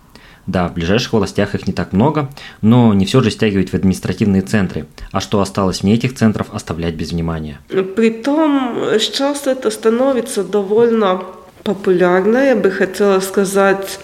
да, 0.49 0.67
в 0.67 0.73
ближайших 0.73 1.13
властях 1.13 1.55
их 1.55 1.67
не 1.67 1.73
так 1.73 1.93
много, 1.93 2.29
но 2.61 2.93
не 2.93 3.05
все 3.05 3.21
же 3.21 3.31
стягивать 3.31 3.69
в 3.69 3.73
административные 3.75 4.41
центры. 4.41 4.87
А 5.11 5.19
что 5.21 5.41
осталось 5.41 5.81
вне 5.81 5.93
этих 5.93 6.15
центров, 6.15 6.47
оставлять 6.53 6.95
без 6.95 7.11
внимания. 7.11 7.59
Притом 7.95 8.77
сейчас 8.99 9.47
это 9.47 9.69
становится 9.69 10.43
довольно 10.43 11.21
популярно, 11.63 12.37
я 12.37 12.55
бы 12.55 12.71
хотела 12.71 13.19
сказать, 13.19 13.99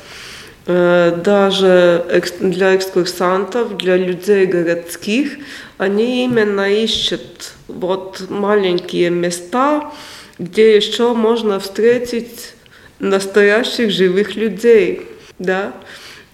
э, 0.68 1.20
даже 1.24 2.06
для 2.40 2.76
экскурсантов, 2.76 3.78
для 3.78 3.98
людей 3.98 4.46
городских, 4.46 5.38
они 5.78 6.26
именно 6.26 6.70
ищут 6.70 7.54
вот 7.68 8.26
маленькие 8.30 9.10
места, 9.10 9.92
где 10.38 10.76
еще 10.76 11.14
можно 11.14 11.60
встретить 11.60 12.54
настоящих 13.00 13.90
живых 13.92 14.36
людей, 14.36 15.08
да, 15.40 15.74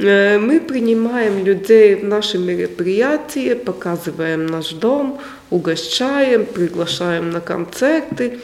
мы 0.02 0.60
принимаем 0.60 1.46
людей 1.46 1.96
в 1.96 2.04
наши 2.04 2.40
мероприятия, 2.40 3.56
показываем 3.56 4.48
наш 4.48 4.70
дом, 4.70 5.20
угощаем, 5.52 6.46
приглашаем 6.46 7.30
на 7.30 7.40
концерты. 7.40 8.40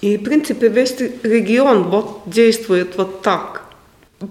И, 0.00 0.16
в 0.16 0.24
принципе, 0.24 0.68
весь 0.68 0.98
регион 1.22 1.90
вот 1.90 2.22
действует 2.24 2.96
вот 2.96 3.20
так. 3.20 3.64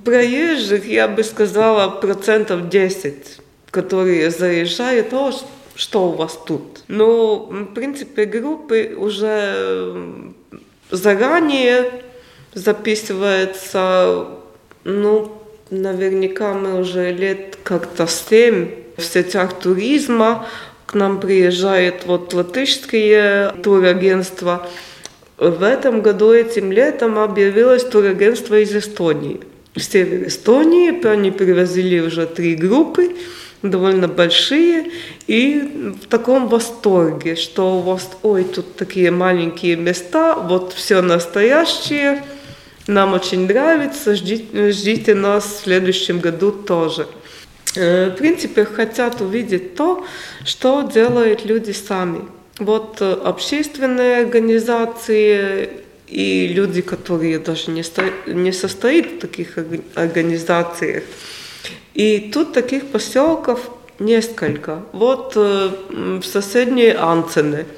Проезжих, 0.03 0.87
я 0.87 1.07
бы 1.07 1.23
сказала, 1.23 1.89
процентов 1.89 2.69
10, 2.69 3.39
которые 3.69 4.31
заезжают, 4.31 5.13
о, 5.13 5.31
что 5.75 6.09
у 6.09 6.13
вас 6.13 6.39
тут? 6.45 6.83
Но, 6.87 7.45
в 7.45 7.65
принципе, 7.73 8.25
группы 8.25 8.95
уже 8.97 9.93
заранее 10.89 12.03
записываются, 12.53 14.27
ну, 14.83 15.40
Наверняка 15.71 16.53
мы 16.53 16.81
уже 16.81 17.13
лет 17.13 17.57
как-то 17.63 18.05
семь 18.05 18.71
в 18.97 19.03
сетях 19.05 19.57
туризма. 19.57 20.45
К 20.85 20.95
нам 20.95 21.21
приезжает 21.21 22.05
вот 22.05 22.33
латышские 22.33 23.53
турагентства. 23.63 24.67
В 25.37 25.63
этом 25.63 26.01
году, 26.01 26.33
этим 26.33 26.73
летом, 26.73 27.17
объявилось 27.17 27.85
турагентство 27.85 28.59
из 28.59 28.75
Эстонии. 28.75 29.39
В 29.73 29.79
север 29.79 30.27
Эстонии 30.27 31.07
они 31.07 31.31
привозили 31.31 32.01
уже 32.01 32.25
три 32.25 32.55
группы, 32.55 33.15
довольно 33.61 34.09
большие, 34.09 34.91
и 35.27 35.95
в 36.03 36.07
таком 36.09 36.49
восторге, 36.49 37.37
что 37.37 37.77
у 37.77 37.79
вас, 37.79 38.11
ой, 38.23 38.43
тут 38.43 38.75
такие 38.75 39.09
маленькие 39.09 39.77
места, 39.77 40.35
вот 40.35 40.73
все 40.73 41.01
настоящее– 41.01 42.21
нам 42.87 43.13
очень 43.13 43.47
нравится, 43.47 44.15
ждите, 44.15 44.71
ждите 44.71 45.13
нас 45.13 45.45
в 45.45 45.63
следующем 45.63 46.19
году 46.19 46.51
тоже. 46.51 47.07
Э, 47.75 48.09
в 48.09 48.15
принципе, 48.17 48.65
хотят 48.65 49.21
увидеть 49.21 49.75
то, 49.75 50.05
что 50.45 50.81
делают 50.81 51.45
люди 51.45 51.71
сами. 51.71 52.21
Вот 52.57 52.97
э, 53.01 53.13
общественные 53.13 54.21
организации 54.21 55.69
и 56.07 56.47
люди, 56.47 56.81
которые 56.81 57.39
даже 57.39 57.71
не, 57.71 57.83
сто... 57.83 58.03
не 58.25 58.51
состоят 58.51 59.05
в 59.05 59.19
таких 59.19 59.57
организациях. 59.95 61.03
И 61.93 62.31
тут 62.33 62.53
таких 62.53 62.87
поселков 62.87 63.69
несколько. 63.99 64.83
Вот 64.91 65.33
э, 65.35 65.69
в 65.89 66.23
соседней 66.23 66.89
Анцене– 66.89 67.65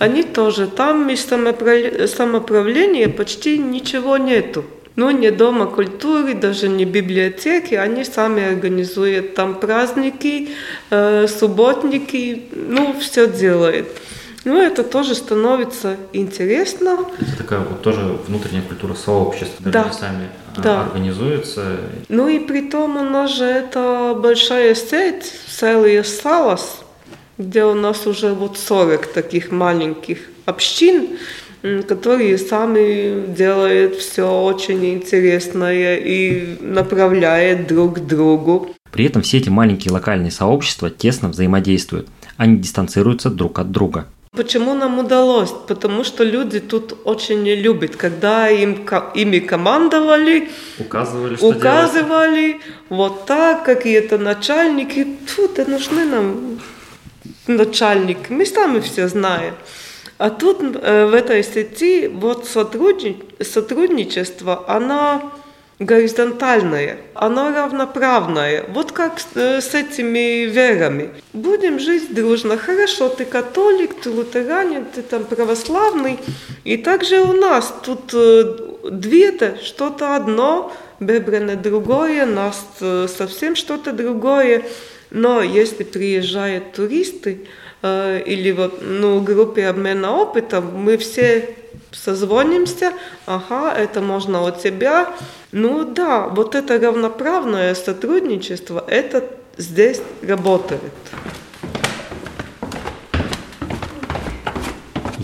они 0.00 0.22
тоже, 0.22 0.66
там 0.66 1.10
из 1.10 1.26
самоуправления 2.10 3.08
почти 3.08 3.58
ничего 3.58 4.16
нету. 4.16 4.64
Ну, 4.96 5.10
не 5.10 5.30
дома 5.30 5.66
культуры, 5.66 6.32
даже 6.34 6.68
не 6.68 6.86
библиотеки, 6.86 7.74
они 7.74 8.04
сами 8.04 8.42
организуют 8.42 9.34
там 9.34 9.54
праздники, 9.60 10.48
э, 10.90 11.26
субботники, 11.28 12.44
ну, 12.52 12.96
все 12.98 13.28
делают. 13.28 13.88
Ну, 14.44 14.58
это 14.58 14.84
тоже 14.84 15.14
становится 15.14 15.98
интересно. 16.14 16.98
Это 17.20 17.36
такая 17.36 17.60
вот 17.60 17.82
тоже 17.82 18.16
внутренняя 18.26 18.62
культура 18.62 18.94
сообщества, 18.94 19.70
да. 19.70 19.82
они 19.82 19.92
сами 19.92 20.28
а, 20.56 20.60
да. 20.62 20.82
организуются. 20.84 21.76
Ну 22.08 22.26
и 22.28 22.38
при 22.38 22.62
том 22.62 22.96
у 22.96 23.04
нас 23.04 23.32
же 23.36 23.44
это 23.44 24.16
большая 24.18 24.74
сеть, 24.74 25.30
целый 25.46 26.02
Салас, 26.04 26.80
где 27.40 27.64
у 27.64 27.74
нас 27.74 28.06
уже 28.06 28.34
вот 28.34 28.58
40 28.58 29.06
таких 29.06 29.50
маленьких 29.50 30.18
общин, 30.44 31.08
которые 31.88 32.36
сами 32.38 33.34
делают 33.34 33.96
все 33.96 34.42
очень 34.42 34.84
интересное 34.84 35.96
и 35.96 36.56
направляют 36.60 37.66
друг 37.66 37.96
к 37.96 38.00
другу. 38.00 38.74
При 38.92 39.06
этом 39.06 39.22
все 39.22 39.38
эти 39.38 39.48
маленькие 39.48 39.92
локальные 39.92 40.30
сообщества 40.30 40.90
тесно 40.90 41.28
взаимодействуют. 41.28 42.08
Они 42.36 42.58
дистанцируются 42.58 43.30
друг 43.30 43.58
от 43.58 43.70
друга. 43.70 44.06
Почему 44.36 44.74
нам 44.74 44.98
удалось? 44.98 45.50
Потому 45.66 46.04
что 46.04 46.22
люди 46.24 46.60
тут 46.60 46.96
очень 47.04 47.42
не 47.42 47.56
любят, 47.56 47.96
когда 47.96 48.48
им, 48.48 48.86
ими 49.14 49.40
командовали, 49.40 50.50
указывали, 50.78 51.36
что 51.36 51.48
указывали 51.48 52.52
делать. 52.52 52.62
вот 52.90 53.26
так, 53.26 53.64
какие-то 53.64 54.18
начальники. 54.18 55.06
Тут 55.36 55.66
нужны 55.66 56.04
нам 56.04 56.60
начальник, 57.46 58.30
мы 58.30 58.46
сами 58.46 58.80
все 58.80 59.08
знаем. 59.08 59.54
А 60.18 60.28
тут 60.28 60.60
э, 60.60 61.06
в 61.06 61.14
этой 61.14 61.42
сети 61.42 62.08
вот 62.08 62.46
сотрудничество, 62.46 64.64
оно 64.68 65.32
горизонтальное, 65.78 66.98
оно 67.14 67.54
равноправное. 67.54 68.66
Вот 68.68 68.92
как 68.92 69.14
э, 69.34 69.62
с 69.62 69.74
этими 69.74 70.44
верами. 70.44 71.08
Будем 71.32 71.78
жить 71.78 72.14
дружно. 72.14 72.58
Хорошо, 72.58 73.08
ты 73.08 73.24
католик, 73.24 73.98
ты 74.02 74.10
лютеранин, 74.10 74.84
ты 74.84 75.00
там 75.00 75.24
православный. 75.24 76.18
И 76.64 76.76
также 76.76 77.22
у 77.22 77.32
нас 77.32 77.72
тут 77.82 78.12
э, 78.12 78.58
две-то, 78.90 79.56
что-то 79.64 80.16
одно, 80.16 80.70
Бебрене 81.00 81.56
другое, 81.56 82.26
нас 82.26 82.62
совсем 83.08 83.56
что-то 83.56 83.92
другое. 83.92 84.64
Но 85.10 85.42
если 85.42 85.84
приезжают 85.84 86.72
туристы 86.72 87.46
или 87.82 88.52
вот, 88.52 88.80
ну, 88.82 89.20
группе 89.20 89.66
обмена 89.66 90.12
опытом, 90.12 90.74
мы 90.74 90.98
все 90.98 91.56
созвонимся, 91.92 92.92
ага, 93.26 93.72
это 93.72 94.00
можно 94.00 94.46
от 94.46 94.62
тебя. 94.62 95.12
Ну 95.50 95.84
да, 95.84 96.28
вот 96.28 96.54
это 96.54 96.78
равноправное 96.78 97.74
сотрудничество, 97.74 98.84
это 98.86 99.24
здесь 99.56 100.00
работает. 100.22 100.92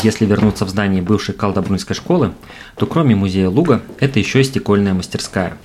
Если 0.03 0.27
вернуться 0.27 0.65
в 0.65 0.69
здание 0.69 1.03
бывшей 1.03 1.35
Калдобрунской 1.35 1.95
школы, 1.95 2.33
то 2.77 2.87
кроме 2.87 3.15
музея 3.15 3.49
Луга, 3.49 3.83
это 3.99 4.19
еще 4.19 4.41
и 4.41 4.45
стекольная 4.45 4.95
мастерская. 4.95 5.57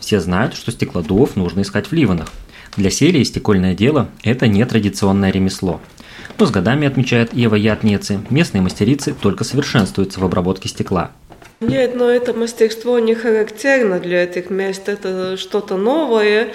Все 0.00 0.20
знают, 0.20 0.54
что 0.54 0.72
стеклодувов 0.72 1.36
нужно 1.36 1.62
искать 1.62 1.88
в 1.88 1.92
Ливанах. 1.92 2.28
Для 2.76 2.90
серии 2.90 3.24
стекольное 3.24 3.74
дело– 3.74 4.08
это 4.22 4.46
не 4.46 4.64
традиционное 4.64 5.30
ремесло– 5.30 5.80
но 6.38 6.44
с 6.46 6.50
годами, 6.50 6.86
отмечает 6.86 7.32
Ева 7.32 7.54
Ятницы, 7.54 8.20
местные 8.30 8.60
мастерицы 8.60 9.14
только 9.14 9.44
совершенствуются 9.44 10.20
в 10.20 10.24
обработке 10.24 10.68
стекла. 10.68 11.12
Нет, 11.60 11.94
но 11.94 12.10
это 12.10 12.34
мастерство 12.34 12.98
не 12.98 13.14
характерно 13.14 13.98
для 13.98 14.24
этих 14.24 14.50
мест, 14.50 14.88
это 14.90 15.38
что-то 15.38 15.78
новое. 15.78 16.52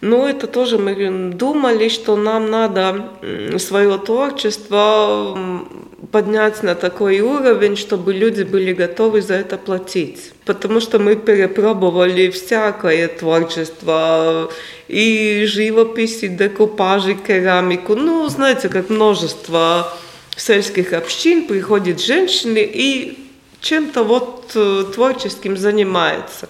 Но 0.00 0.28
это 0.28 0.46
тоже 0.46 0.78
мы 0.78 1.32
думали, 1.32 1.88
что 1.88 2.16
нам 2.16 2.50
надо 2.50 3.10
свое 3.58 3.98
творчество 3.98 5.66
поднять 6.10 6.62
на 6.62 6.74
такой 6.74 7.20
уровень, 7.20 7.76
чтобы 7.76 8.14
люди 8.14 8.42
были 8.42 8.72
готовы 8.72 9.20
за 9.20 9.34
это 9.34 9.58
платить. 9.58 10.32
Потому 10.46 10.80
что 10.80 10.98
мы 10.98 11.16
перепробовали 11.16 12.30
всякое 12.30 13.08
творчество, 13.08 14.50
и 14.88 15.44
живопись, 15.46 16.22
и 16.22 16.28
декупаж, 16.28 17.06
и 17.06 17.14
керамику. 17.14 17.94
Ну, 17.94 18.28
знаете, 18.28 18.68
как 18.68 18.90
множество 18.90 19.92
сельских 20.36 20.92
общин 20.92 21.46
приходят 21.46 22.00
женщины 22.00 22.58
и 22.58 23.18
чем-то 23.60 24.02
вот 24.02 24.52
э, 24.54 24.84
творческим 24.94 25.56
занимается. 25.56 26.48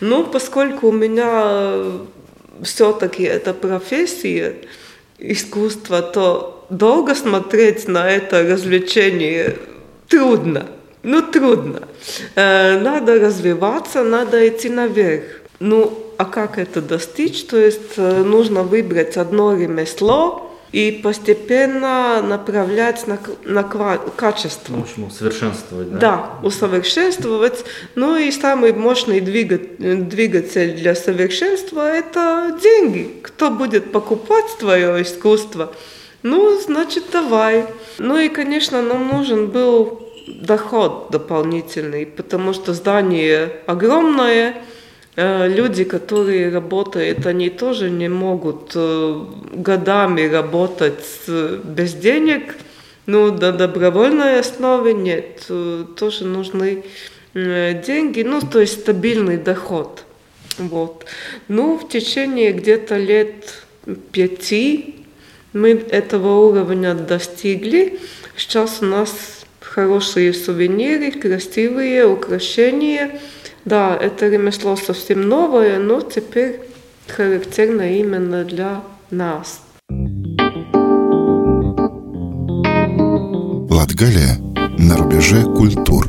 Но 0.00 0.24
поскольку 0.24 0.88
у 0.88 0.92
меня 0.92 1.82
все-таки 2.62 3.22
это 3.22 3.54
профессия, 3.54 4.56
искусство, 5.18 6.02
то 6.02 6.66
долго 6.70 7.14
смотреть 7.14 7.88
на 7.88 8.10
это 8.10 8.42
развлечение 8.42 9.56
трудно. 10.08 10.66
Ну, 11.02 11.22
трудно. 11.22 11.88
Э, 12.34 12.78
надо 12.80 13.18
развиваться, 13.18 14.02
надо 14.02 14.46
идти 14.48 14.68
наверх. 14.68 15.24
Ну, 15.60 15.96
а 16.18 16.24
как 16.24 16.58
это 16.58 16.82
достичь? 16.82 17.44
То 17.44 17.56
есть 17.56 17.96
э, 17.96 18.22
нужно 18.22 18.62
выбрать 18.62 19.16
одно 19.16 19.56
ремесло, 19.56 20.47
и 20.72 21.00
постепенно 21.02 22.22
направлять 22.22 23.06
на, 23.06 23.18
на 23.44 23.62
качество. 23.62 24.74
В 24.74 24.82
общем, 24.82 25.04
усовершенствовать, 25.04 25.92
да? 25.92 25.98
Да, 25.98 26.30
усовершенствовать. 26.42 27.64
Ну 27.94 28.16
и 28.16 28.30
самый 28.30 28.72
мощный 28.72 29.20
двигатель 29.20 30.74
для 30.74 30.94
совершенства– 30.94 31.90
это 31.92 32.58
деньги. 32.62 33.20
Кто 33.22 33.50
будет 33.50 33.92
покупать 33.92 34.46
твое 34.58 35.02
искусство? 35.02 35.72
Ну, 36.22 36.60
значит, 36.60 37.04
давай. 37.12 37.66
Ну 37.98 38.18
и, 38.18 38.28
конечно, 38.28 38.82
нам 38.82 39.08
нужен 39.08 39.46
был 39.46 40.02
доход 40.26 41.08
дополнительный, 41.10 42.04
потому 42.04 42.52
что 42.52 42.74
здание 42.74 43.62
огромное– 43.66 44.62
люди, 45.18 45.82
которые 45.82 46.48
работают, 46.50 47.26
они 47.26 47.50
тоже 47.50 47.90
не 47.90 48.08
могут 48.08 48.70
э, 48.76 49.24
годами 49.52 50.28
работать 50.28 51.04
без 51.26 51.94
денег. 51.94 52.54
Ну, 53.06 53.32
на 53.32 53.50
добровольной 53.50 54.38
основе 54.38 54.94
нет. 54.94 55.46
Э, 55.48 55.84
тоже 55.96 56.24
нужны 56.24 56.84
деньги, 57.34 58.22
ну, 58.22 58.40
то 58.40 58.60
есть 58.60 58.80
стабильный 58.80 59.36
доход. 59.36 60.04
Вот. 60.56 61.04
Ну, 61.48 61.78
в 61.78 61.88
течение 61.88 62.52
где-то 62.52 62.96
лет 62.96 63.64
пяти 64.12 65.04
мы 65.52 65.70
этого 65.70 66.48
уровня 66.48 66.94
достигли. 66.94 67.98
Сейчас 68.36 68.78
у 68.82 68.86
нас 68.86 69.44
хорошие 69.60 70.32
сувениры, 70.32 71.10
красивые 71.10 72.06
украшения– 72.06 73.20
да, 73.64 73.96
это 73.96 74.28
ремесло 74.28 74.76
совсем 74.76 75.28
новое, 75.28 75.78
но 75.78 76.00
теперь 76.00 76.60
характерно 77.06 77.98
именно 77.98 78.44
для 78.44 78.82
нас. 79.10 79.62
Латгалия 83.70 84.38
на 84.78 84.96
рубеже 84.96 85.42
культур. 85.44 86.06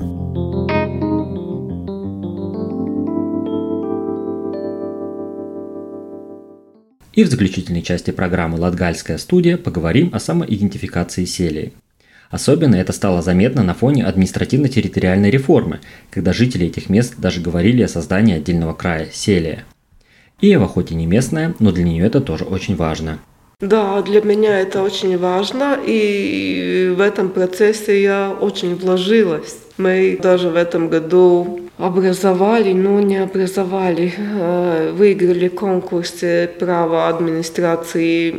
И 7.14 7.24
в 7.24 7.28
заключительной 7.28 7.82
части 7.82 8.12
программы 8.12 8.58
«Латгальская 8.60 9.18
студия» 9.18 9.58
поговорим 9.58 10.12
о 10.14 10.20
самоидентификации 10.20 11.26
селии– 11.26 11.74
Особенно 12.30 12.76
это 12.76 12.94
стало 12.94 13.22
заметно 13.22 13.64
на 13.64 13.74
фоне 13.74 14.06
административно-территориальной 14.06 15.32
реформы, 15.32 15.80
когда 16.12 16.32
жители 16.32 16.68
этих 16.68 16.90
мест 16.90 17.16
даже 17.18 17.42
говорили 17.42 17.82
о 17.82 17.88
создании 17.88 18.36
отдельного 18.36 18.74
края– 18.74 19.08
Селия. 19.12 19.66
Иева 20.42 20.68
хоть 20.68 20.92
и 20.92 20.96
не 20.96 21.06
местная, 21.06 21.56
но 21.60 21.72
для 21.72 21.84
нее 21.84 22.06
это 22.06 22.22
тоже 22.22 22.46
очень 22.46 22.76
важно. 22.76 23.20
Да, 23.60 24.02
для 24.04 24.22
меня 24.22 24.60
это 24.60 24.82
очень 24.82 25.18
важно, 25.18 25.78
и 25.86 26.94
в 26.96 27.02
этом 27.02 27.30
процессе 27.30 28.02
я 28.02 28.34
очень 28.40 28.76
вложилась. 28.76 29.58
Мы 29.78 30.18
даже 30.22 30.50
в 30.50 30.56
этом 30.56 30.88
году 30.88 31.62
образовали, 31.78 32.72
но 32.74 33.02
не 33.02 33.18
образовали, 33.18 34.14
э, 34.16 34.94
выиграли 34.96 35.50
конкурс 35.50 36.24
права 36.58 37.10
администрации 37.10 38.36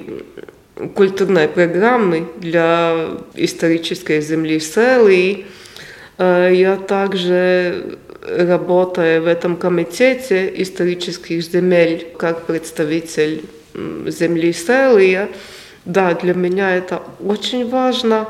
культурной 0.89 1.49
программы 1.49 2.29
для 2.39 3.19
исторической 3.35 4.21
земли 4.21 4.61
Селы. 4.61 5.47
Э, 6.19 6.51
я 6.53 6.77
также 6.77 7.99
работаю 8.23 9.23
в 9.23 9.27
этом 9.27 9.57
комитете 9.57 10.53
исторических 10.63 11.43
земель 11.43 12.09
как 12.19 12.47
представитель 12.47 13.45
земли 14.07 14.53
Селы. 14.53 15.29
Да, 15.87 16.15
для 16.15 16.35
меня 16.35 16.77
это 16.77 17.03
очень 17.25 17.69
важно. 17.69 18.29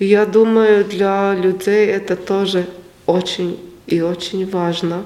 я 0.00 0.26
думаю, 0.26 0.84
для 0.84 1.34
людей 1.34 1.86
это 1.86 2.16
тоже 2.16 2.66
очень 3.06 3.67
и 3.88 4.02
очень 4.02 4.48
важно. 4.48 5.04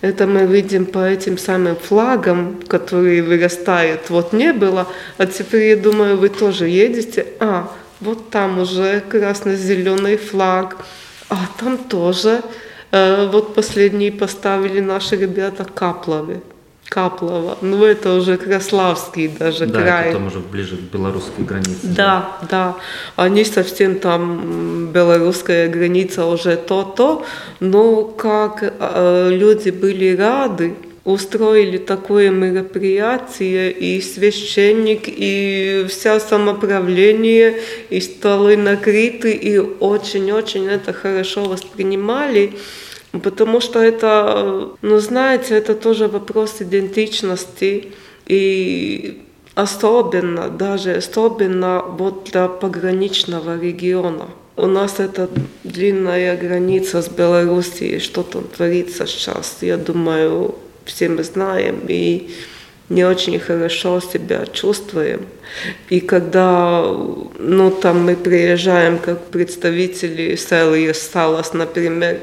Это 0.00 0.26
мы 0.26 0.46
видим 0.46 0.86
по 0.86 0.98
этим 0.98 1.38
самым 1.38 1.76
флагам, 1.76 2.60
которые 2.66 3.22
вырастают. 3.22 4.10
Вот 4.10 4.32
не 4.32 4.52
было, 4.52 4.88
а 5.18 5.26
теперь, 5.26 5.68
я 5.68 5.76
думаю, 5.76 6.16
вы 6.16 6.28
тоже 6.28 6.68
едете. 6.68 7.26
А, 7.38 7.70
вот 8.00 8.30
там 8.30 8.58
уже 8.58 9.00
красно-зеленый 9.00 10.16
флаг, 10.16 10.76
а 11.28 11.36
там 11.58 11.78
тоже. 11.78 12.42
Э, 12.90 13.28
вот 13.32 13.54
последние 13.54 14.10
поставили 14.10 14.80
наши 14.80 15.16
ребята 15.16 15.64
Капловы. 15.64 16.40
Каплова. 16.88 17.58
Ну, 17.60 17.84
это 17.84 18.14
уже 18.14 18.36
Краславский 18.36 19.28
даже 19.28 19.66
да, 19.66 19.80
край. 19.80 20.06
Да, 20.06 20.12
там 20.12 20.26
уже 20.26 20.38
ближе 20.38 20.76
к 20.76 20.80
белорусской 20.92 21.44
границе. 21.44 21.78
Да, 21.82 22.38
да. 22.50 22.76
Они 23.16 23.44
совсем 23.44 23.98
там, 23.98 24.90
белорусская 24.92 25.68
граница 25.68 26.26
уже 26.26 26.56
то-то. 26.56 27.24
Но 27.60 28.04
как 28.04 28.62
э, 28.62 29.28
люди 29.30 29.70
были 29.70 30.16
рады, 30.16 30.74
устроили 31.04 31.76
такое 31.78 32.30
мероприятие, 32.30 33.70
и 33.72 34.00
священник, 34.00 35.02
и 35.06 35.86
вся 35.88 36.18
самоправление, 36.18 37.60
и 37.90 38.00
столы 38.00 38.56
накрыты, 38.56 39.32
и 39.32 39.58
очень-очень 39.58 40.66
это 40.66 40.92
хорошо 40.92 41.44
воспринимали. 41.44 42.54
Потому 43.22 43.60
что 43.60 43.80
это, 43.80 44.70
ну 44.82 44.98
знаете, 44.98 45.54
это 45.56 45.74
тоже 45.74 46.08
вопрос 46.08 46.56
идентичности. 46.60 47.92
И 48.26 49.22
особенно, 49.54 50.48
даже 50.48 50.94
особенно 50.96 51.82
вот 51.82 52.24
для 52.24 52.48
пограничного 52.48 53.60
региона. 53.60 54.28
У 54.56 54.66
нас 54.66 55.00
это 55.00 55.28
длинная 55.64 56.36
граница 56.36 57.02
с 57.02 57.08
Белоруссией, 57.08 57.98
что 57.98 58.22
там 58.22 58.44
творится 58.44 59.06
сейчас, 59.06 59.58
я 59.62 59.76
думаю, 59.76 60.54
все 60.84 61.08
мы 61.08 61.24
знаем 61.24 61.80
и 61.88 62.30
не 62.88 63.04
очень 63.04 63.40
хорошо 63.40 64.00
себя 64.00 64.46
чувствуем. 64.46 65.26
И 65.88 66.00
когда 66.00 66.82
ну, 67.38 67.70
там 67.70 68.04
мы 68.04 68.14
приезжаем 68.14 68.98
как 68.98 69.26
представители 69.26 70.36
сел 70.36 70.74
Салас, 70.94 71.52
например, 71.54 72.20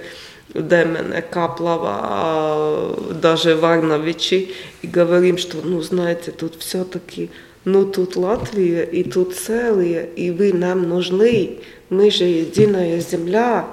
Демене, 0.53 1.21
Каплова, 1.21 1.99
а 2.01 3.13
даже 3.21 3.55
Варновичи, 3.55 4.51
и 4.81 4.87
говорим, 4.87 5.37
что, 5.37 5.57
ну, 5.63 5.81
знаете, 5.81 6.31
тут 6.31 6.55
все-таки, 6.59 7.29
ну, 7.65 7.85
тут 7.85 8.15
Латвия, 8.15 8.83
и 8.83 9.03
тут 9.03 9.35
целые, 9.35 10.09
и 10.15 10.31
вы 10.31 10.53
нам 10.53 10.87
нужны, 10.89 11.59
мы 11.89 12.11
же 12.11 12.25
единая 12.25 12.99
земля, 12.99 13.67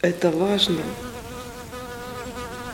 это 0.00 0.30
важно. 0.30 0.78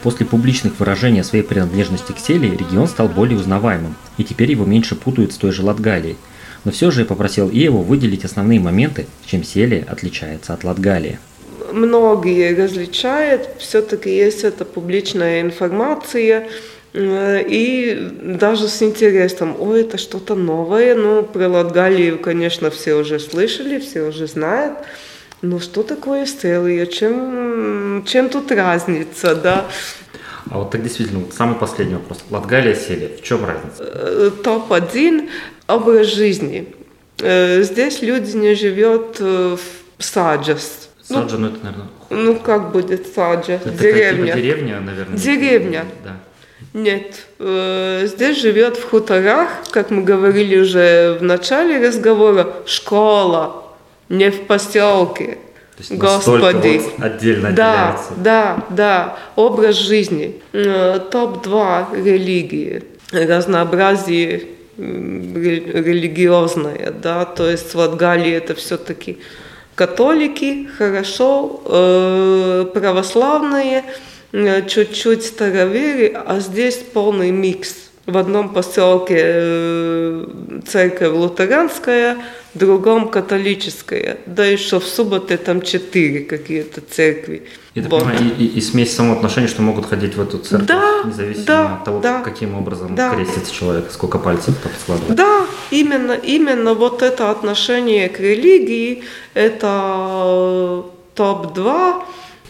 После 0.02 0.26
публичных 0.26 0.78
выражений 0.78 1.22
о 1.22 1.24
своей 1.24 1.44
принадлежности 1.44 2.12
к 2.12 2.18
Селии 2.18 2.50
регион 2.50 2.88
стал 2.88 3.08
более 3.08 3.38
узнаваемым, 3.38 3.94
и 4.18 4.24
теперь 4.24 4.50
его 4.50 4.66
меньше 4.66 4.94
путают 4.94 5.32
с 5.32 5.38
той 5.38 5.50
же 5.50 5.62
Латгалией. 5.62 6.18
Но 6.64 6.72
все 6.72 6.90
же 6.90 7.00
я 7.00 7.06
попросил 7.06 7.48
Иеву 7.50 7.82
выделить 7.82 8.24
основные 8.24 8.60
моменты, 8.60 9.06
чем 9.24 9.42
Селия 9.42 9.84
отличается 9.88 10.52
от 10.52 10.64
Латгалии. 10.64 11.18
Многие 11.72 12.54
различают, 12.54 13.48
все-таки 13.58 14.10
есть 14.10 14.44
эта 14.44 14.64
публичная 14.64 15.40
информация, 15.40 16.48
э, 16.92 17.44
и 17.46 18.10
даже 18.22 18.68
с 18.68 18.82
интересом, 18.82 19.56
ой, 19.58 19.82
это 19.82 19.98
что-то 19.98 20.34
новое. 20.34 20.94
Ну, 20.94 21.22
про 21.22 21.48
Латгалию, 21.48 22.18
конечно, 22.18 22.70
все 22.70 22.94
уже 22.94 23.18
слышали, 23.18 23.78
все 23.78 24.02
уже 24.02 24.26
знают. 24.26 24.78
Ну, 25.42 25.60
что 25.60 25.82
такое 25.82 26.26
Стеллия? 26.26 26.86
Чем, 26.86 28.04
чем 28.06 28.28
тут 28.28 28.50
разница, 28.50 29.34
да? 29.34 29.66
А 30.50 30.58
вот 30.58 30.70
так 30.70 30.82
действительно, 30.82 31.20
вот 31.20 31.34
самый 31.34 31.56
последний 31.56 31.94
вопрос. 31.94 32.24
Латгалия, 32.30 32.74
Селия, 32.74 33.10
в 33.16 33.22
чем 33.22 33.44
разница? 33.44 33.84
Э, 33.84 34.30
топ-1– 34.42 35.28
образ 35.68 36.08
жизни. 36.08 36.74
Э, 37.20 37.62
здесь 37.62 38.02
люди 38.02 38.36
не 38.36 38.54
живут 38.54 39.16
э, 39.20 39.56
в 39.98 40.04
Саджас. 40.04 40.88
Саджа, 41.06 41.36
ну, 41.36 41.38
ну 41.38 41.46
это, 41.48 41.64
наверное... 41.64 41.86
Ну, 42.10 42.38
как 42.38 42.72
будет 42.72 43.06
Саджа? 43.14 43.54
Это 43.54 43.70
деревня. 43.70 44.26
Как, 44.26 44.26
типа 44.26 44.36
деревня, 44.36 44.80
наверное. 44.80 45.18
Деревня. 45.18 45.84
Да. 46.04 46.16
Нет, 46.72 47.26
здесь 47.38 48.40
живет 48.40 48.76
в 48.76 48.90
хуторах, 48.90 49.48
как 49.70 49.90
мы 49.90 50.02
говорили 50.02 50.58
уже 50.58 51.18
в 51.20 51.22
начале 51.22 51.86
разговора, 51.86 52.52
школа, 52.66 53.64
не 54.08 54.30
в 54.30 54.46
поселке. 54.46 55.38
То 55.76 55.80
есть 55.80 55.92
Господи. 55.92 56.78
Вот 56.78 57.04
отдельно 57.04 57.52
да, 57.52 57.90
отделяется. 57.90 58.14
Да, 58.16 58.64
да, 58.70 59.18
образ 59.36 59.76
жизни. 59.76 60.40
Э, 60.52 60.98
Топ-2 61.10 62.04
религии, 62.04 62.82
разнообразие 63.12 64.46
религиозное, 64.76 66.90
да, 66.90 67.24
то 67.24 67.48
есть 67.48 67.72
в 67.72 67.78
Латгалии 67.78 68.32
это 68.32 68.56
все-таки 68.56 69.20
католики, 69.74 70.68
хорошо, 70.78 71.62
э, 71.66 72.66
православные, 72.72 73.84
э, 74.32 74.66
чуть-чуть 74.66 75.24
староверы, 75.24 76.12
а 76.26 76.40
здесь 76.40 76.76
полный 76.76 77.30
микс. 77.30 77.74
В 78.06 78.18
одном 78.18 78.52
поселке 78.52 79.16
э, 79.18 80.26
церковь 80.66 81.12
лутеранская, 81.12 82.18
в 82.52 82.58
другом 82.58 83.08
католическая. 83.08 84.18
Да 84.26 84.44
еще 84.44 84.78
в 84.78 84.84
субботы 84.84 85.38
там 85.38 85.62
четыре 85.62 86.20
какие-то 86.20 86.82
церкви. 86.82 87.48
Я 87.74 87.82
вот. 87.82 88.04
понимаю, 88.04 88.20
и, 88.38 88.44
и, 88.44 88.46
и 88.58 88.60
смесь 88.60 88.94
самоотношений, 88.94 89.48
что 89.48 89.62
могут 89.62 89.86
ходить 89.86 90.14
в 90.14 90.20
эту 90.20 90.38
церковь, 90.38 90.68
да, 90.68 91.02
независимо 91.04 91.44
да, 91.44 91.74
от 91.74 91.84
того, 91.84 92.00
да, 92.00 92.20
каким 92.22 92.54
образом 92.54 92.94
да. 92.94 93.14
крестится 93.14 93.52
человек, 93.52 93.86
сколько 93.90 94.18
пальцев 94.18 94.54
там 94.62 94.72
складывает. 94.80 95.16
Да, 95.16 95.46
именно, 95.72 96.12
именно 96.12 96.74
вот 96.74 97.02
это 97.02 97.30
отношение 97.30 98.08
к 98.08 98.20
религии, 98.20 99.02
это 99.34 100.84
топ-2. 101.16 102.02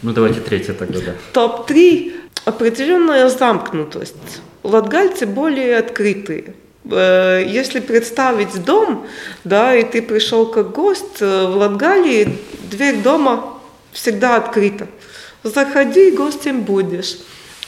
Ну 0.03 0.13
давайте 0.13 0.41
третье 0.41 0.73
тогда, 0.73 0.99
да. 0.99 1.13
Топ-3 1.33 2.13
определенная 2.45 3.27
замкнутость. 3.29 4.41
Латгальцы 4.61 5.25
более 5.25 5.77
открытые. 5.77 6.53
Э, 6.89 7.43
если 7.47 7.79
представить 7.79 8.63
дом, 8.63 9.07
да, 9.43 9.75
и 9.75 9.83
ты 9.83 10.01
пришел 10.01 10.45
как 10.45 10.71
гость, 10.71 11.21
э, 11.21 11.47
в 11.47 11.57
Латгалии 11.57 12.37
дверь 12.69 13.01
дома 13.01 13.55
всегда 13.91 14.35
открыта. 14.35 14.87
Заходи, 15.45 16.09
гостем 16.09 16.63
будешь. 16.63 17.19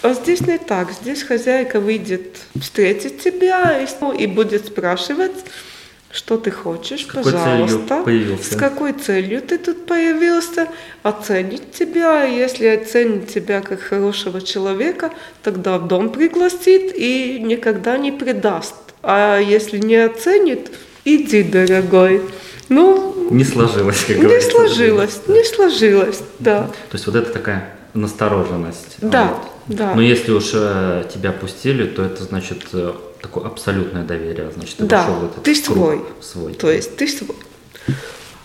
А 0.01 0.13
здесь 0.13 0.41
не 0.41 0.57
так. 0.57 0.91
Здесь 0.91 1.21
хозяйка 1.21 1.79
выйдет 1.79 2.37
встретить 2.59 3.23
тебя 3.23 3.79
и, 3.79 3.87
и 4.17 4.25
будет 4.25 4.65
спрашивать, 4.65 5.45
что 6.11 6.37
ты 6.37 6.49
хочешь, 6.49 7.01
с 7.01 7.05
пожалуйста. 7.05 8.03
С 8.41 8.55
какой 8.55 8.93
целью 8.93 9.43
ты 9.43 9.59
тут 9.59 9.85
появился? 9.85 10.69
Оценить 11.03 11.71
тебя. 11.71 12.23
Если 12.23 12.65
оценит 12.65 13.27
тебя 13.31 13.61
как 13.61 13.79
хорошего 13.79 14.41
человека, 14.41 15.11
тогда 15.43 15.77
в 15.77 15.87
дом 15.87 16.11
пригласит 16.11 16.93
и 16.95 17.39
никогда 17.39 17.99
не 17.99 18.11
предаст. 18.11 18.73
А 19.03 19.37
если 19.37 19.77
не 19.77 19.97
оценит, 19.97 20.71
иди, 21.05 21.43
дорогой. 21.43 22.23
Ну, 22.69 23.27
не 23.29 23.43
сложилось, 23.43 24.03
как 24.05 24.17
Не 24.17 24.23
говорится, 24.23 24.51
сложилось, 24.51 25.21
не 25.27 25.43
сложилось, 25.43 26.21
да. 26.39 26.63
То 26.89 26.95
есть 26.95 27.07
вот 27.07 27.15
это 27.15 27.31
такая 27.31 27.73
настороженность. 27.93 28.97
Да, 29.01 29.33
вот. 29.67 29.77
да. 29.77 29.93
Но 29.95 30.01
если 30.01 30.31
уж 30.31 30.51
э, 30.53 31.05
тебя 31.13 31.31
пустили, 31.31 31.85
то 31.85 32.03
это 32.03 32.23
значит 32.23 32.65
э, 32.73 32.93
такое 33.21 33.45
абсолютное 33.45 34.03
доверие, 34.03 34.51
значит, 34.55 34.77
ты 34.77 34.85
да, 34.85 35.01
вошел 35.01 35.15
в 35.15 35.25
этот 35.25 35.43
ты 35.43 35.55
свой. 35.55 36.01
свой. 36.21 36.53
То 36.53 36.71
есть 36.71 36.95
ты 36.97 37.07
свой. 37.07 37.35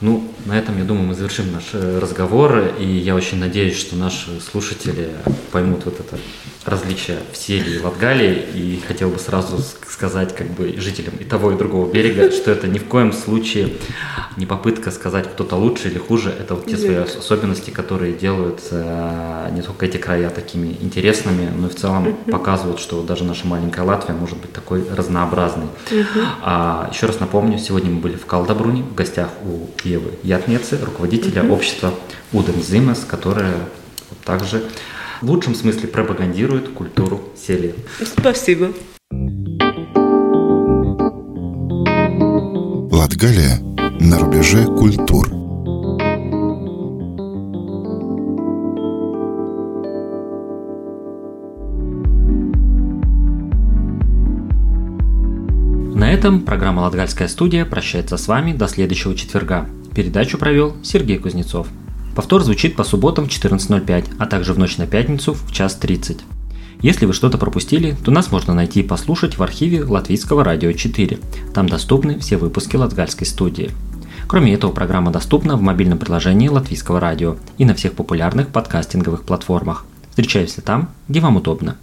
Ну, 0.02 0.28
на 0.46 0.58
этом, 0.58 0.78
я 0.78 0.84
думаю, 0.84 1.06
мы 1.06 1.14
завершим 1.14 1.52
наш 1.52 1.62
э, 1.74 2.00
разговор, 2.00 2.74
и 2.76 2.84
я 2.84 3.14
очень 3.14 3.38
надеюсь, 3.38 3.78
что 3.78 3.94
наши 3.94 4.40
слушатели 4.40 5.10
поймут 5.52 5.84
вот 5.84 6.00
это 6.00 6.18
различие 6.64 7.18
в 7.32 7.36
Селии 7.36 7.76
и 7.76 7.78
Латгалии, 7.78 8.44
и 8.52 8.82
хотел 8.84 9.10
бы 9.10 9.20
сразу 9.20 9.58
сказать 9.88 10.34
как 10.34 10.50
бы 10.50 10.74
жителям 10.76 11.14
и 11.20 11.24
того, 11.24 11.52
и 11.52 11.56
другого 11.56 11.88
берега, 11.88 12.32
что 12.32 12.50
это 12.50 12.66
ни 12.66 12.80
в 12.80 12.86
коем 12.86 13.12
случае 13.12 13.74
не 14.36 14.46
попытка 14.46 14.90
сказать, 14.90 15.30
кто-то 15.30 15.56
лучше 15.56 15.88
или 15.88 15.98
хуже, 15.98 16.30
это 16.30 16.54
вот 16.54 16.66
те 16.66 16.76
свои 16.76 16.96
особенности, 16.96 17.70
которые 17.70 18.12
делают 18.12 18.60
э, 18.70 19.50
не 19.52 19.62
только 19.62 19.86
эти 19.86 19.96
края 19.96 20.30
такими 20.30 20.76
интересными, 20.80 21.50
но 21.56 21.66
и 21.66 21.70
в 21.70 21.74
целом 21.74 22.14
показывают, 22.30 22.80
что 22.80 23.02
даже 23.02 23.24
наша 23.24 23.46
маленькая 23.46 23.82
Латвия 23.82 24.14
может 24.14 24.38
быть 24.38 24.52
такой 24.52 24.84
разнообразной. 24.88 25.66
А, 26.42 26.88
еще 26.92 27.06
раз 27.06 27.20
напомню, 27.20 27.58
сегодня 27.58 27.90
мы 27.90 28.00
были 28.00 28.16
в 28.16 28.26
Калдабруне, 28.26 28.82
в 28.82 28.94
гостях 28.94 29.30
у 29.44 29.68
Евы 29.84 30.12
Ятнецы, 30.22 30.78
руководителя 30.82 31.42
общества 31.50 31.92
Уден 32.32 32.62
Зимес, 32.62 33.04
которая 33.08 33.54
также 34.24 34.62
в 35.20 35.30
лучшем 35.30 35.54
смысле 35.54 35.88
пропагандирует 35.88 36.70
культуру 36.70 37.20
селия. 37.36 37.74
Спасибо. 38.04 38.72
Латгалия 42.90 43.71
на 44.04 44.18
рубеже 44.18 44.64
культур. 44.64 45.28
На 55.94 56.12
этом 56.12 56.40
программа 56.40 56.80
«Латгальская 56.80 57.28
студия» 57.28 57.64
прощается 57.64 58.16
с 58.16 58.26
вами 58.26 58.52
до 58.52 58.66
следующего 58.66 59.14
четверга. 59.14 59.68
Передачу 59.94 60.36
провел 60.36 60.74
Сергей 60.82 61.18
Кузнецов. 61.18 61.68
Повтор 62.16 62.42
звучит 62.42 62.74
по 62.74 62.82
субботам 62.82 63.28
в 63.28 63.28
14.05, 63.28 64.16
а 64.18 64.26
также 64.26 64.52
в 64.52 64.58
ночь 64.58 64.78
на 64.78 64.86
пятницу 64.88 65.34
в 65.34 65.52
час 65.52 65.76
30. 65.76 66.18
Если 66.80 67.06
вы 67.06 67.12
что-то 67.12 67.38
пропустили, 67.38 67.96
то 68.04 68.10
нас 68.10 68.32
можно 68.32 68.52
найти 68.52 68.80
и 68.80 68.86
послушать 68.86 69.38
в 69.38 69.42
архиве 69.44 69.84
Латвийского 69.84 70.42
радио 70.42 70.72
4. 70.72 71.20
Там 71.54 71.68
доступны 71.68 72.18
все 72.18 72.36
выпуски 72.36 72.74
Латгальской 72.74 73.28
студии. 73.28 73.70
Кроме 74.32 74.54
этого, 74.54 74.72
программа 74.72 75.10
доступна 75.10 75.58
в 75.58 75.60
мобильном 75.60 75.98
приложении 75.98 76.48
Латвийского 76.48 76.98
радио 76.98 77.36
и 77.58 77.66
на 77.66 77.74
всех 77.74 77.92
популярных 77.92 78.48
подкастинговых 78.48 79.24
платформах. 79.24 79.84
Встречаемся 80.08 80.62
там, 80.62 80.88
где 81.06 81.20
вам 81.20 81.36
удобно. 81.36 81.76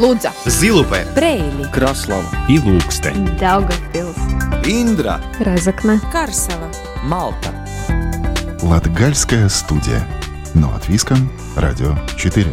Лудза, 0.00 0.32
Зилупе, 0.46 1.06
Прейли, 1.14 1.64
Краслава 1.72 2.24
и 2.48 2.58
Лукстен, 2.58 3.38
Даугавпилс, 3.38 4.16
Индра, 4.64 5.20
Разокна, 5.38 6.00
Карсела, 6.10 6.72
Малта. 7.04 7.54
Латгальская 8.62 9.48
студия. 9.48 10.04
Но 10.54 10.74
от 10.74 10.88
Виска, 10.88 11.16
Радио 11.54 11.96
4. 12.16 12.48